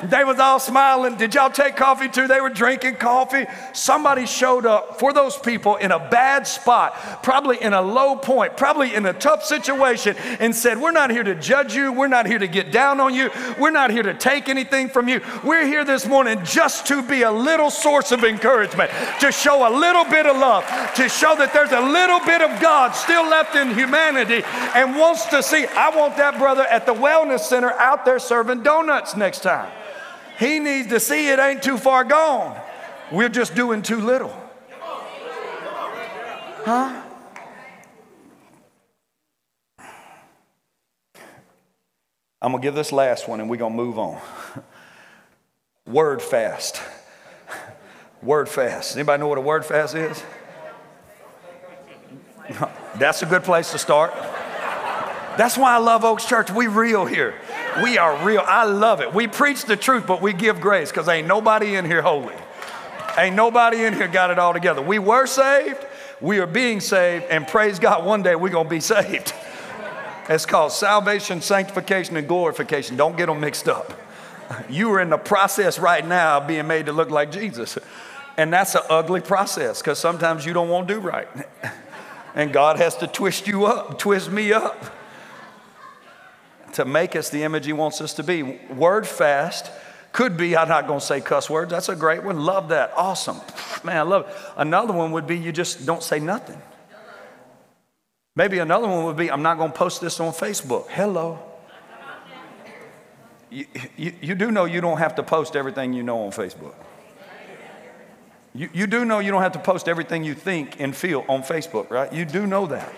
[0.03, 1.15] They was all smiling.
[1.17, 2.27] Did y'all take coffee too?
[2.27, 3.45] They were drinking coffee.
[3.73, 8.57] Somebody showed up for those people in a bad spot, probably in a low point,
[8.57, 11.91] probably in a tough situation, and said, We're not here to judge you.
[11.91, 13.29] We're not here to get down on you.
[13.59, 15.21] We're not here to take anything from you.
[15.43, 19.71] We're here this morning just to be a little source of encouragement, to show a
[19.77, 23.55] little bit of love, to show that there's a little bit of God still left
[23.55, 24.43] in humanity
[24.75, 25.65] and wants to see.
[25.65, 29.71] I want that brother at the wellness center out there serving donuts next time.
[30.37, 32.59] He needs to see it ain't too far gone.
[33.11, 34.35] We're just doing too little.
[36.65, 37.01] Huh?
[42.41, 44.19] I'm going to give this last one and we're going to move on.
[45.87, 46.81] Word fast.
[48.21, 48.95] Word fast.
[48.95, 50.23] Anybody know what a word fast is?
[52.99, 54.13] That's a good place to start.
[55.37, 56.49] That's why I love Oaks Church.
[56.49, 57.35] We real here.
[57.83, 58.41] We are real.
[58.45, 59.13] I love it.
[59.13, 62.35] We preach the truth, but we give grace because ain't nobody in here holy.
[63.17, 64.81] Ain't nobody in here got it all together.
[64.81, 65.85] We were saved,
[66.21, 69.33] we are being saved, and praise God, one day we're going to be saved.
[70.27, 72.97] It's called salvation, sanctification, and glorification.
[72.97, 73.93] Don't get them mixed up.
[74.69, 77.77] You are in the process right now of being made to look like Jesus.
[78.37, 81.27] And that's an ugly process because sometimes you don't want to do right.
[82.33, 84.91] And God has to twist you up, twist me up
[86.75, 88.43] to make us the image He wants us to be.
[88.43, 89.71] Word fast
[90.11, 91.71] could be, I'm not going to say cuss words.
[91.71, 92.39] That's a great one.
[92.39, 92.93] Love that.
[92.95, 93.41] Awesome.
[93.83, 94.35] Man, I love it.
[94.55, 96.61] Another one would be you just don't say nothing.
[98.35, 100.87] Maybe another one would be, I'm not going to post this on Facebook.
[100.89, 101.39] Hello.
[103.49, 106.75] You, you, you, do know you don't have to post everything you know on Facebook.
[108.53, 111.43] You, you do know you don't have to post everything you think and feel on
[111.43, 112.11] Facebook, right?
[112.11, 112.93] You do know that.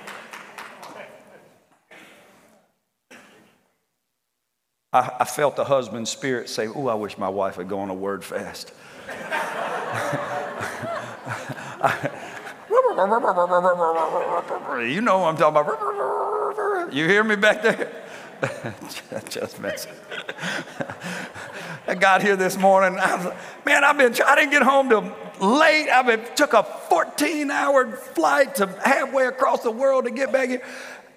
[4.94, 7.94] I, I felt the husband's spirit say, Oh, I wish my wife had gone a
[7.94, 8.72] word fast.
[14.82, 16.94] you know what I'm talking about.
[16.94, 17.92] You hear me back there?
[19.30, 19.94] Just messing.
[21.88, 23.00] I got here this morning.
[23.00, 23.34] I was,
[23.66, 24.14] man, I've been.
[24.26, 25.90] I didn't get home till late.
[25.90, 30.62] I been, took a 14-hour flight to halfway across the world to get back here.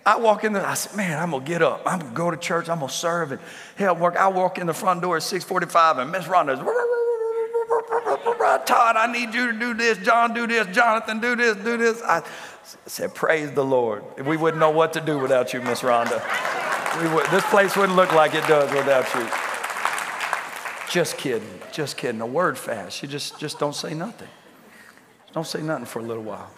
[0.04, 0.66] I walk in there.
[0.66, 1.82] I said, man, I'm gonna get up.
[1.86, 2.68] I'm gonna go to church.
[2.68, 3.40] I'm gonna serve and
[3.76, 4.16] help work.
[4.16, 6.60] I walk in the front door at 6:45, and Miss Rhonda's.
[8.66, 9.98] Todd, I need you to do this.
[9.98, 10.66] John, do this.
[10.68, 11.56] Jonathan, do this.
[11.56, 12.02] Do this.
[12.02, 12.22] I
[12.86, 14.02] said, praise the Lord.
[14.24, 16.20] We wouldn't know what to do without you, Miss Rhonda.
[17.14, 19.26] Would, this place wouldn't look like it does without you.
[20.90, 21.60] Just kidding.
[21.72, 22.20] Just kidding.
[22.20, 23.02] A word fast.
[23.02, 24.28] You just, just don't say nothing.
[25.32, 26.50] Don't say nothing for a little while.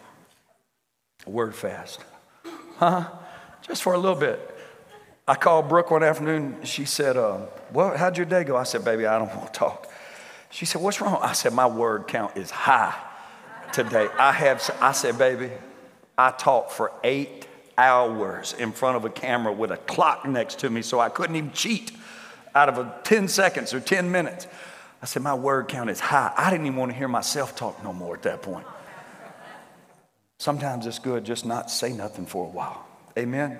[1.27, 2.01] A word fast.
[2.77, 3.09] Huh?
[3.63, 4.49] Just for a little bit.
[5.27, 6.59] I called Brooke one afternoon.
[6.65, 7.39] She said, uh,
[7.73, 8.57] well, how'd your day go?
[8.57, 9.89] I said, baby, I don't want to talk.
[10.51, 11.19] She said, what's wrong?
[11.23, 12.95] I said, my word count is high
[13.73, 14.09] today.
[14.19, 15.51] I have, I said, baby,
[16.19, 17.47] I talked for eight
[17.79, 21.37] hours in front of a camera with a clock next to me so I couldn't
[21.37, 21.93] even cheat
[22.55, 24.47] out of a 10 seconds or 10 minutes.
[25.01, 26.33] I said, My word count is high.
[26.37, 28.67] I didn't even want to hear myself talk no more at that point.
[30.39, 32.87] Sometimes it's good just not say nothing for a while.
[33.19, 33.59] Amen.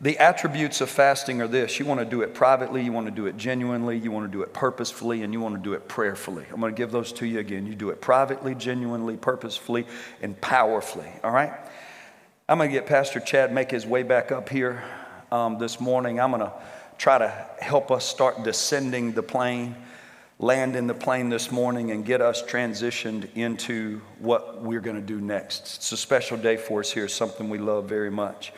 [0.00, 3.10] The attributes of fasting are this you want to do it privately, you want to
[3.10, 5.88] do it genuinely, you want to do it purposefully, and you want to do it
[5.88, 6.44] prayerfully.
[6.52, 7.66] I'm going to give those to you again.
[7.66, 9.86] You do it privately, genuinely, purposefully,
[10.22, 11.08] and powerfully.
[11.24, 11.52] All right?
[12.48, 14.84] I'm going to get Pastor Chad make his way back up here
[15.32, 16.20] um, this morning.
[16.20, 16.52] I'm going to
[16.96, 19.74] try to help us start descending the plane,
[20.40, 25.02] land in the plane this morning, and get us transitioned into what we're going to
[25.02, 25.76] do next.
[25.76, 28.52] It's a special day for us here, something we love very much.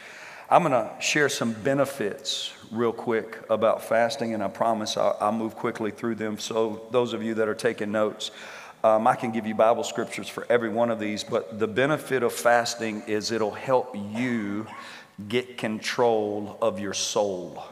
[0.50, 5.32] I'm going to share some benefits real quick about fasting, and I promise I'll, I'll,
[5.32, 6.38] move quickly through them.
[6.38, 8.30] So, those of you that are taking notes,
[8.84, 12.22] um, I can give you Bible scriptures for every one of these, but the benefit
[12.22, 14.66] of fasting is it'll help you
[15.28, 17.62] get control of your soul.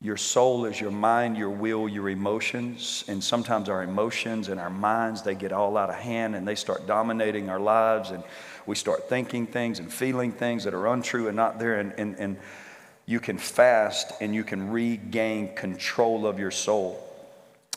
[0.00, 4.70] Your soul is your mind, your will, your emotions, and sometimes our emotions and our
[4.70, 8.22] minds they get all out of hand and they start dominating our lives and
[8.64, 11.80] we start thinking things and feeling things that are untrue and not there.
[11.80, 12.36] And, and, and
[13.06, 17.04] you can fast and you can regain control of your soul.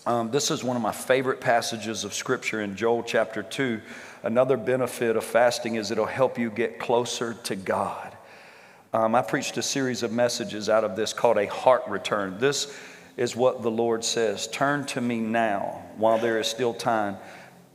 [0.06, 3.82] Um, this is one of my favorite passages of scripture in Joel chapter 2.
[4.22, 8.11] Another benefit of fasting is it'll help you get closer to God.
[8.94, 12.38] Um, I preached a series of messages out of this called a heart return.
[12.40, 12.74] This
[13.16, 17.18] is what the Lord says Turn to me now while there is still time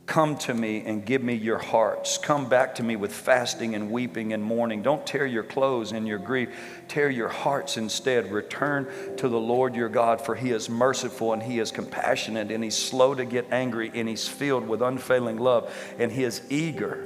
[0.07, 2.17] Come to me and give me your hearts.
[2.17, 4.81] Come back to me with fasting and weeping and mourning.
[4.81, 6.49] Don't tear your clothes in your grief.
[6.87, 8.31] Tear your hearts instead.
[8.31, 12.63] Return to the Lord your God, for he is merciful and he is compassionate and
[12.63, 17.05] he's slow to get angry and he's filled with unfailing love and he is eager.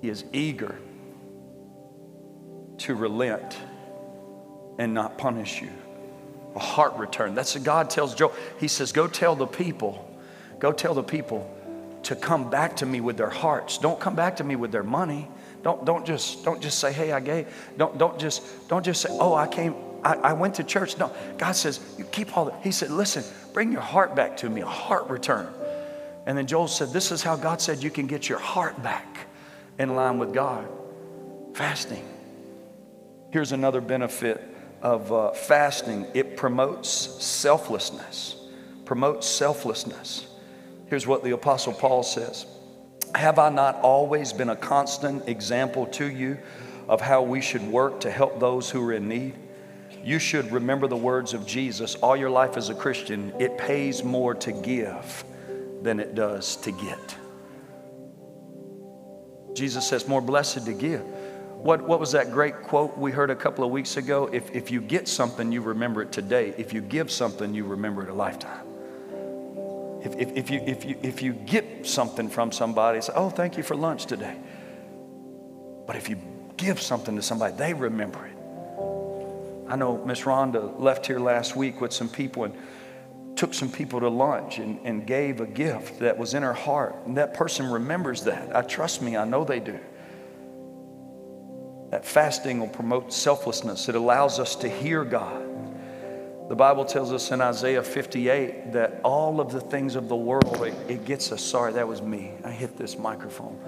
[0.00, 0.78] He is eager
[2.78, 3.56] to relent
[4.78, 5.70] and not punish you.
[6.56, 7.34] A heart return.
[7.34, 8.32] That's what God tells Joel.
[8.60, 10.08] He says, Go tell the people
[10.64, 11.50] Go tell the people
[12.04, 13.76] to come back to me with their hearts.
[13.76, 15.28] Don't come back to me with their money.
[15.62, 17.48] Don't, don't, just, don't just say, hey, I gave.
[17.76, 20.98] Don't, don't, just, don't just say, oh, I came, I, I went to church.
[20.98, 22.60] No, God says, you keep all that.
[22.62, 25.52] He said, listen, bring your heart back to me, a heart return.
[26.26, 29.26] And then Joel said, this is how God said you can get your heart back
[29.78, 30.66] in line with God
[31.54, 32.08] fasting.
[33.34, 34.40] Here's another benefit
[34.80, 38.36] of uh, fasting it promotes selflessness.
[38.84, 40.28] Promotes selflessness.
[40.86, 42.46] Here's what the Apostle Paul says
[43.12, 46.38] Have I not always been a constant example to you
[46.88, 49.34] of how we should work to help those who are in need?
[50.04, 53.32] You should remember the words of Jesus all your life as a Christian.
[53.40, 55.24] It pays more to give
[55.82, 57.16] than it does to get.
[59.54, 61.04] Jesus says, More blessed to give.
[61.64, 64.28] What, what was that great quote we heard a couple of weeks ago?
[64.32, 66.54] If, if you get something, you remember it today.
[66.58, 68.66] If you give something, you remember it a lifetime
[70.04, 73.56] if, if, if, you, if, you, if you get something from somebody, say, oh, thank
[73.56, 74.36] you for lunch today.
[75.86, 76.18] But if you
[76.58, 78.36] give something to somebody, they remember it.
[79.66, 82.54] I know Miss Rhonda left here last week with some people and
[83.34, 86.94] took some people to lunch and, and gave a gift that was in her heart.
[87.06, 88.54] And that person remembers that.
[88.54, 89.80] I trust me, I know they do.
[91.94, 93.88] That fasting will promote selflessness.
[93.88, 95.46] It allows us to hear God.
[96.48, 100.60] The Bible tells us in Isaiah 58 that all of the things of the world,
[100.66, 101.40] it, it, gets us.
[101.40, 102.32] Sorry, that was me.
[102.42, 103.60] I hit this microphone.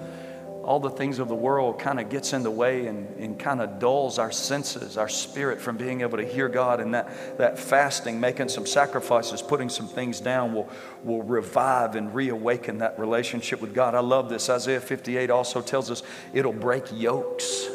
[0.65, 3.61] all the things of the world kind of gets in the way and, and kind
[3.61, 6.81] of dulls our senses, our spirit from being able to hear God.
[6.81, 10.69] And that, that fasting, making some sacrifices, putting some things down will,
[11.05, 13.95] will revive and reawaken that relationship with God.
[13.95, 14.49] I love this.
[14.49, 16.03] Isaiah 58 also tells us
[16.33, 17.69] it'll break yokes.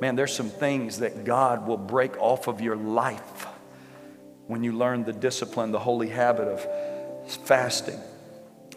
[0.00, 3.46] Man, there's some things that God will break off of your life
[4.46, 7.98] when you learn the discipline, the holy habit of fasting.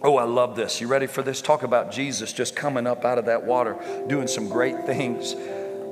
[0.02, 0.80] Oh, I love this.
[0.80, 1.42] You ready for this?
[1.42, 3.76] Talk about Jesus just coming up out of that water,
[4.08, 5.34] doing some great things.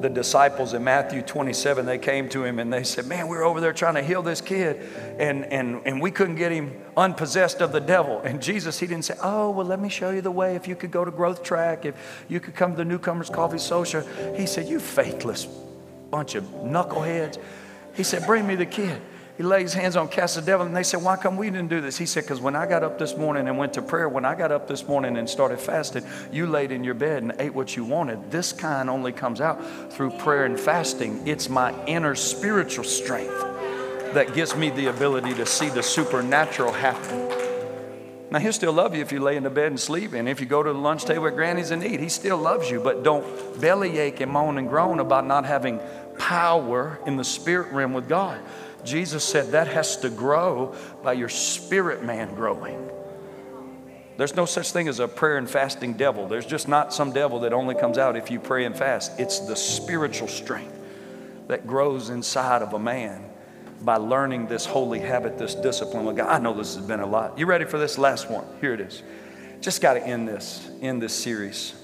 [0.02, 3.43] The disciples in Matthew 27, they came to him and they said, Man, we are
[3.43, 4.82] over there trying to heal this kid,
[5.20, 8.20] and, and, and we couldn't get him unpossessed of the devil.
[8.20, 10.56] And Jesus, he didn't say, Oh, well, let me show you the way.
[10.56, 13.58] If you could go to Growth Track, if you could come to the Newcomers Coffee
[13.58, 14.02] Social.
[14.36, 15.48] He said, You faithless
[16.12, 17.38] bunch of knuckleheads.
[17.93, 19.02] He said, Bring me the kid
[19.38, 21.82] he his hands on cast the devil and they said why come we didn't do
[21.82, 21.98] this?
[21.98, 24.34] He said because when i got up this morning and went to prayer when i
[24.34, 27.76] got up this morning and started fasting you laid in your bed and ate what
[27.76, 28.32] you wanted.
[28.32, 31.28] This kind only comes out through prayer and fasting.
[31.28, 33.38] It's my inner spiritual strength
[34.14, 37.30] that gives me the ability to see the supernatural happen.
[38.32, 40.40] Now he'll still love you if you lay in the bed and sleep and if
[40.40, 42.80] you go to the lunch table with Granny's and eat he still loves you.
[42.80, 43.26] But don't
[43.60, 45.82] bellyache and moan and groan about not having
[46.18, 48.40] power in the spirit realm with god
[48.86, 52.90] Jesus said that has to grow by your spirit man growing.
[54.18, 56.28] There's no such thing as a prayer and fasting devil.
[56.28, 59.20] There's just not some devil that only comes out if you pray and fast.
[59.20, 60.78] It's the spiritual strength
[61.48, 63.30] that grows inside of a man
[63.82, 66.30] by learning this holy habit, this discipline with God.
[66.30, 67.38] I know this has been a lot.
[67.38, 68.46] You ready for this last one?
[68.62, 69.04] Here it is.
[69.60, 71.76] Just got to end this, end this series.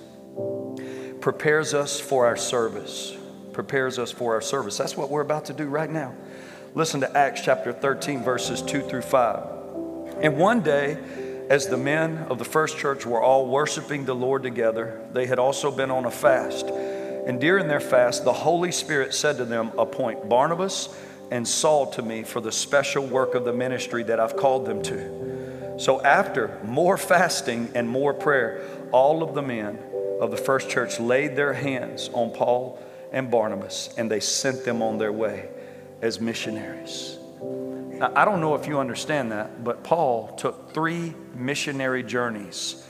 [1.20, 3.16] Prepares us for our service.
[3.52, 4.78] Prepares us for our service.
[4.78, 6.16] That's what we're about to do right now.
[6.74, 9.46] Listen to Acts chapter 13, verses 2 through 5.
[10.22, 10.98] And one day,
[11.50, 15.38] as the men of the first church were all worshiping the Lord together, they had
[15.38, 16.68] also been on a fast.
[16.68, 20.88] And during their fast, the Holy Spirit said to them, Appoint Barnabas
[21.30, 24.82] and Saul to me for the special work of the ministry that I've called them
[24.84, 25.76] to.
[25.78, 29.78] So, after more fasting and more prayer, all of the men
[30.22, 34.82] of the first church laid their hands on Paul and Barnabas, and they sent them
[34.82, 35.50] on their way
[36.02, 37.18] as missionaries.
[37.42, 42.88] Now, I don't know if you understand that, but Paul took three missionary journeys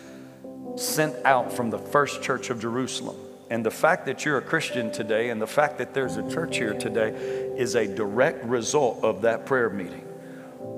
[0.77, 3.17] sent out from the first church of Jerusalem.
[3.49, 6.55] And the fact that you're a Christian today and the fact that there's a church
[6.55, 7.09] here today
[7.57, 10.07] is a direct result of that prayer meeting.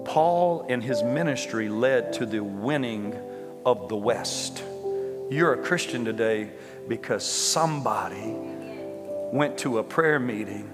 [0.06, 3.16] Paul and his ministry led to the winning
[3.66, 4.64] of the West.
[5.30, 6.50] You're a Christian today
[6.88, 8.34] because somebody
[9.32, 10.70] went to a prayer meeting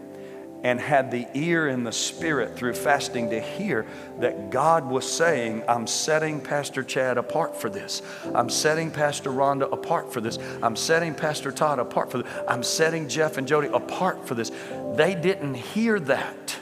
[0.64, 3.86] and had the ear and the spirit through fasting to hear
[4.20, 8.02] that God was saying, I'm setting Pastor Chad apart for this.
[8.36, 10.38] I'm setting Pastor Rhonda apart for this.
[10.62, 12.32] I'm setting Pastor Todd apart for this.
[12.48, 14.52] I'm setting Jeff and Jody apart for this.
[14.96, 16.58] They didn't hear that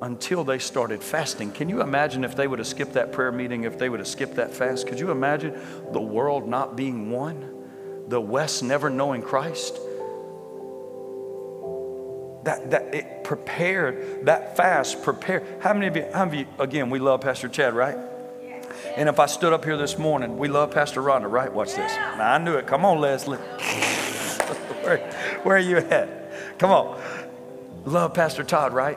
[0.00, 1.52] until they started fasting.
[1.52, 4.08] Can you imagine if they would have skipped that prayer meeting, if they would have
[4.08, 4.88] skipped that fast?
[4.88, 5.56] Could you imagine
[5.92, 7.48] the world not being one?
[8.08, 9.78] The West never knowing Christ?
[12.44, 15.44] That, that it prepared, that fast prepared.
[15.60, 17.96] How many of you, how many of you, again, we love Pastor Chad, right?
[18.96, 21.52] And if I stood up here this morning, we love Pastor Rhonda, right?
[21.52, 21.92] Watch this.
[21.94, 22.66] Now, I knew it.
[22.66, 23.38] Come on, Leslie.
[24.82, 24.98] where,
[25.42, 26.58] where are you at?
[26.58, 27.00] Come on.
[27.84, 28.96] Love Pastor Todd, right?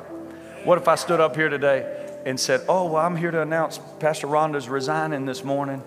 [0.64, 3.80] What if I stood up here today and said, Oh, well, I'm here to announce
[4.00, 5.84] Pastor Rhonda's resigning this morning?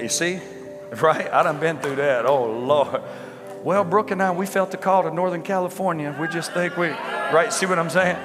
[0.00, 0.40] You see?
[1.00, 1.32] Right?
[1.32, 2.26] I done been through that.
[2.26, 3.02] Oh, Lord.
[3.62, 6.16] Well, Brooke and I, we felt the call to Northern California.
[6.18, 7.52] We just think we, right?
[7.52, 8.16] See what I'm saying?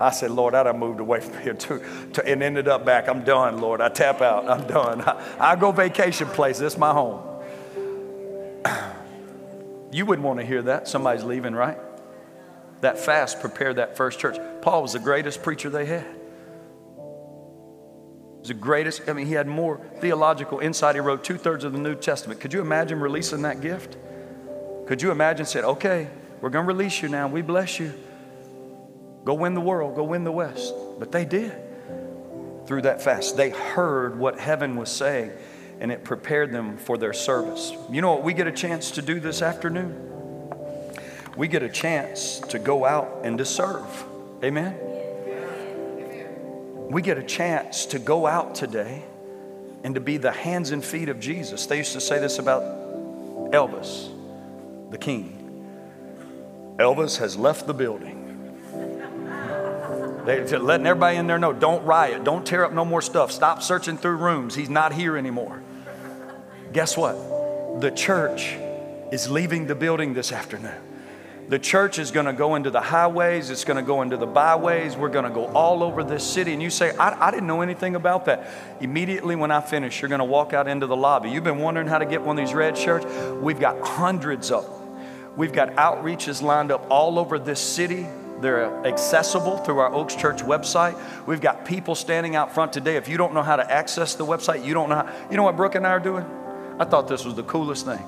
[0.00, 1.82] I said, Lord, I'd have moved away from here too,
[2.14, 3.08] to, and ended up back.
[3.08, 3.80] I'm done, Lord.
[3.80, 4.48] I tap out.
[4.48, 5.02] I'm done.
[5.02, 6.58] I, I go vacation place.
[6.58, 7.22] This my home.
[9.90, 10.86] You wouldn't want to hear that.
[10.86, 11.78] Somebody's leaving, right?
[12.82, 14.36] That fast prepared that first church.
[14.60, 16.17] Paul was the greatest preacher they had
[18.44, 19.08] the greatest.
[19.08, 20.94] I mean, he had more theological insight.
[20.94, 22.40] He wrote two thirds of the New Testament.
[22.40, 23.96] Could you imagine releasing that gift?
[24.86, 26.08] Could you imagine said, okay,
[26.40, 27.28] we're going to release you now.
[27.28, 27.92] We bless you.
[29.24, 30.72] Go win the world, go win the West.
[30.98, 31.54] But they did
[32.66, 33.36] through that fast.
[33.36, 35.32] They heard what heaven was saying
[35.80, 37.72] and it prepared them for their service.
[37.90, 38.22] You know what?
[38.22, 40.04] We get a chance to do this afternoon.
[41.36, 44.04] We get a chance to go out and to serve.
[44.42, 44.87] Amen
[46.90, 49.04] we get a chance to go out today
[49.84, 51.66] and to be the hands and feet of Jesus.
[51.66, 52.62] They used to say this about
[53.52, 54.10] Elvis,
[54.90, 55.34] the king.
[56.78, 58.24] Elvis has left the building.
[60.24, 63.62] They're letting everybody in there know don't riot, don't tear up no more stuff, stop
[63.62, 64.54] searching through rooms.
[64.54, 65.62] He's not here anymore.
[66.72, 67.16] Guess what?
[67.80, 68.56] the church
[69.12, 70.87] is leaving the building this afternoon.
[71.48, 74.26] The church is going to go into the highways, it's going to go into the
[74.26, 74.96] byways.
[74.96, 76.52] We're going to go all over this city.
[76.52, 78.50] And you say, I, I didn't know anything about that.
[78.80, 81.30] Immediately when I finish, you're going to walk out into the lobby.
[81.30, 83.06] You've been wondering how to get one of these red shirts?
[83.40, 85.36] We've got hundreds of them.
[85.38, 88.06] We've got outreaches lined up all over this city.
[88.42, 91.00] They're accessible through our Oaks Church website.
[91.26, 92.96] We've got people standing out front today.
[92.96, 95.28] If you don't know how to access the website, you don't know how.
[95.30, 96.26] You know what Brooke and I are doing?
[96.78, 97.98] I thought this was the coolest thing.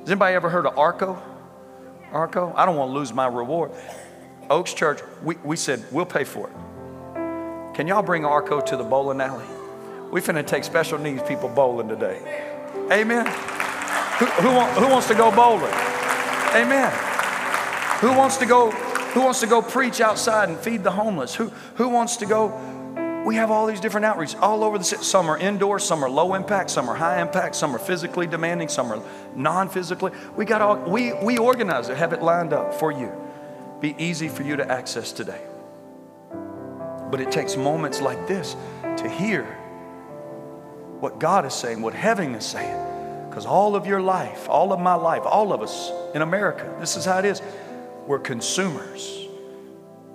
[0.00, 1.22] Has anybody ever heard of Arco?
[2.12, 2.52] Arco?
[2.56, 3.70] I don't want to lose my reward.
[4.50, 7.74] Oaks Church, we, we said, we'll pay for it.
[7.74, 9.44] Can y'all bring Arco to the bowling alley?
[10.10, 12.18] We finna take special needs people bowling today.
[12.90, 13.26] Amen.
[14.18, 15.72] Who, who, want, who wants to go bowling?
[16.54, 16.92] Amen.
[18.00, 18.70] Who wants to go?
[19.12, 21.34] Who wants to go preach outside and feed the homeless?
[21.34, 22.50] Who, who wants to go
[23.28, 25.02] we have all these different outreach all over the city.
[25.04, 28.68] Some are indoor, some are low impact, some are high impact, some are physically demanding,
[28.68, 29.02] some are
[29.36, 30.12] non-physically.
[30.34, 33.12] We got all we we organize it, have it lined up for you.
[33.80, 35.42] Be easy for you to access today.
[37.10, 38.56] But it takes moments like this
[38.96, 39.44] to hear
[41.00, 43.28] what God is saying, what heaven is saying.
[43.28, 46.96] Because all of your life, all of my life, all of us in America, this
[46.96, 47.42] is how it is.
[48.06, 49.27] We're consumers.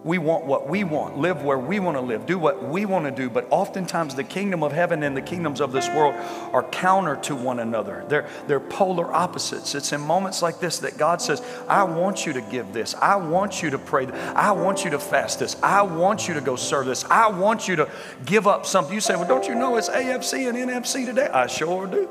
[0.04, 3.06] We want what we want, live where we want to live, do what we want
[3.06, 3.30] to do.
[3.30, 6.14] But oftentimes, the kingdom of heaven and the kingdoms of this world
[6.54, 8.04] are counter to one another.
[8.10, 9.76] They're, they're polar opposites.
[9.76, 12.96] It's in moments like this that God says, I want you to give this.
[12.96, 14.08] I want you to pray.
[14.08, 15.56] I want you to fast this.
[15.64, 17.06] I want you to go serve this.
[17.06, 17.90] I want you to
[18.26, 18.94] give up something.
[18.94, 21.28] You say, Well, don't you know it's AFC and NFC today?
[21.28, 22.10] I sure do.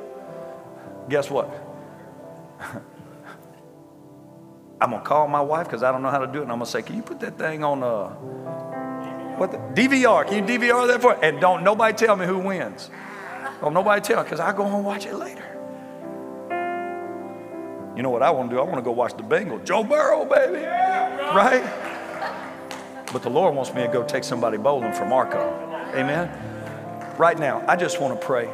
[1.10, 1.50] Guess what?
[4.82, 6.58] I'm gonna call my wife because I don't know how to do it, and I'm
[6.58, 8.08] gonna say, "Can you put that thing on uh,
[9.38, 10.26] what the DVR?
[10.26, 12.90] Can you DVR that for?" And don't nobody tell me who wins.
[13.60, 15.44] Don't nobody tell because I go home and watch it later.
[17.96, 18.60] You know what I want to do?
[18.60, 19.64] I want to go watch the Bengals.
[19.64, 21.62] Joe Burrow, baby, right?
[23.12, 25.38] But the Lord wants me to go take somebody bowling for Marco.
[25.94, 26.28] Amen.
[27.18, 28.50] Right now, I just want to pray.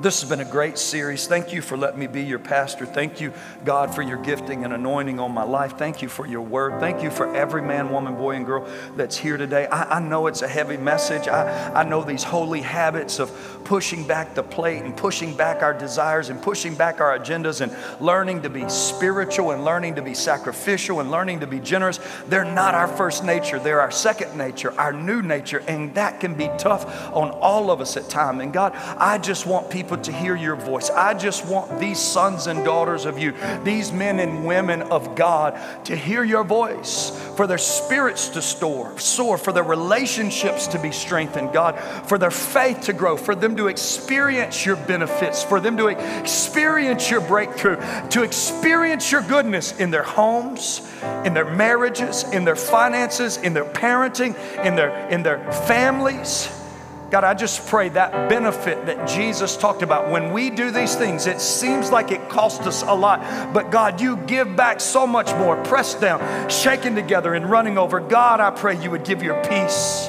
[0.00, 1.28] This has been a great series.
[1.28, 2.84] Thank you for letting me be your pastor.
[2.84, 3.32] Thank you,
[3.64, 5.78] God, for your gifting and anointing on my life.
[5.78, 6.80] Thank you for your word.
[6.80, 9.66] Thank you for every man, woman, boy, and girl that's here today.
[9.68, 11.28] I, I know it's a heavy message.
[11.28, 13.30] I, I know these holy habits of
[13.64, 17.72] pushing back the plate and pushing back our desires and pushing back our agendas and
[18.04, 22.00] learning to be spiritual and learning to be sacrificial and learning to be generous.
[22.26, 25.62] They're not our first nature, they're our second nature, our new nature.
[25.68, 26.84] And that can be tough
[27.14, 28.42] on all of us at times.
[28.42, 30.88] And God, I just want people people to hear your voice.
[30.88, 35.60] I just want these sons and daughters of you, these men and women of God,
[35.84, 40.90] to hear your voice, for their spirits to store, soar, for their relationships to be
[40.90, 41.78] strengthened, God,
[42.08, 47.10] for their faith to grow, for them to experience your benefits, for them to experience
[47.10, 47.76] your breakthrough,
[48.08, 50.90] to experience your goodness in their homes,
[51.26, 56.63] in their marriages, in their finances, in their parenting, in their, in their families.
[57.10, 60.10] God, I just pray that benefit that Jesus talked about.
[60.10, 64.00] When we do these things, it seems like it costs us a lot, but God,
[64.00, 68.00] you give back so much more, pressed down, shaken together, and running over.
[68.00, 70.08] God, I pray you would give your peace.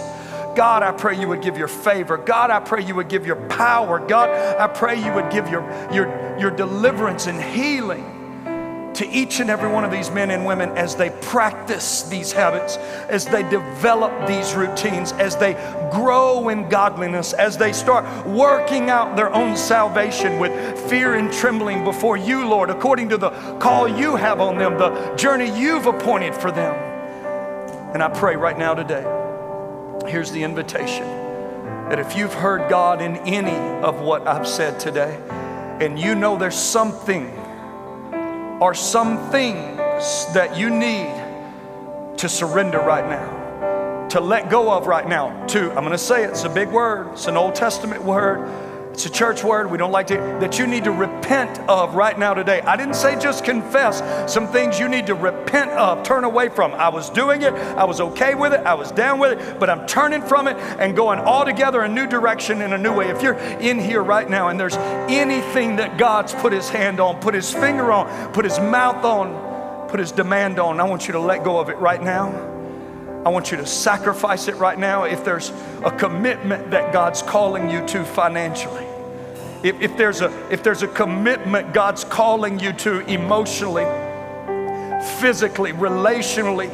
[0.55, 2.17] God, I pray you would give your favor.
[2.17, 3.99] God, I pray you would give your power.
[3.99, 8.14] God, I pray you would give your, your, your deliverance and healing
[8.95, 12.77] to each and every one of these men and women as they practice these habits,
[13.09, 15.53] as they develop these routines, as they
[15.91, 20.51] grow in godliness, as they start working out their own salvation with
[20.89, 25.15] fear and trembling before you, Lord, according to the call you have on them, the
[25.15, 26.73] journey you've appointed for them.
[27.93, 29.03] And I pray right now today,
[30.09, 31.05] here's the invitation
[31.89, 35.19] that if you've heard God in any of what I've said today,
[35.79, 37.31] and you know there's something
[38.61, 39.77] are some things
[40.33, 41.13] that you need
[42.17, 45.45] to surrender right now, to let go of right now.
[45.47, 48.64] To, I'm going to say it, it's a big word, it's an Old Testament word.
[48.95, 49.69] It's a church word.
[49.69, 52.61] We don't like to, that you need to repent of right now today.
[52.61, 56.71] I didn't say just confess some things you need to repent of, turn away from.
[56.71, 57.51] I was doing it.
[57.51, 58.61] I was okay with it.
[58.61, 62.07] I was down with it, but I'm turning from it and going altogether a new
[62.07, 63.09] direction in a new way.
[63.09, 67.19] If you're in here right now and there's anything that God's put his hand on,
[67.19, 71.11] put his finger on, put his mouth on, put his demand on, I want you
[71.11, 72.54] to let go of it right now.
[73.25, 75.49] I want you to sacrifice it right now if there's
[75.83, 78.85] a commitment that God's calling you to financially
[79.65, 83.85] if, if, there's a, if there's a commitment God's calling you to emotionally,
[85.19, 86.69] physically, relationally,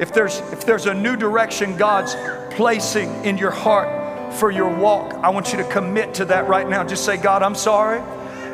[0.00, 2.14] if there's, if there's a new direction God's
[2.54, 6.68] placing in your heart for your walk, I want you to commit to that right
[6.68, 6.84] now.
[6.84, 8.00] Just say, God, I'm sorry.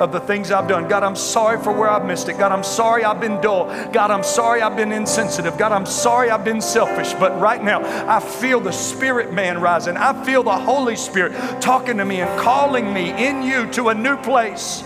[0.00, 0.88] Of the things I've done.
[0.88, 2.38] God, I'm sorry for where I've missed it.
[2.38, 3.66] God, I'm sorry I've been dull.
[3.92, 5.56] God, I'm sorry I've been insensitive.
[5.58, 7.12] God, I'm sorry I've been selfish.
[7.14, 9.96] But right now, I feel the spirit man rising.
[9.96, 13.94] I feel the Holy Spirit talking to me and calling me in you to a
[13.94, 14.82] new place.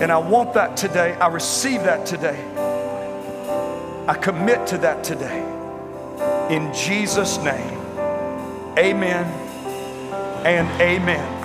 [0.00, 1.14] And I want that today.
[1.14, 2.42] I receive that today.
[4.08, 5.46] I commit to that today.
[6.50, 7.78] In Jesus' name,
[8.76, 9.24] amen
[10.44, 11.39] and amen.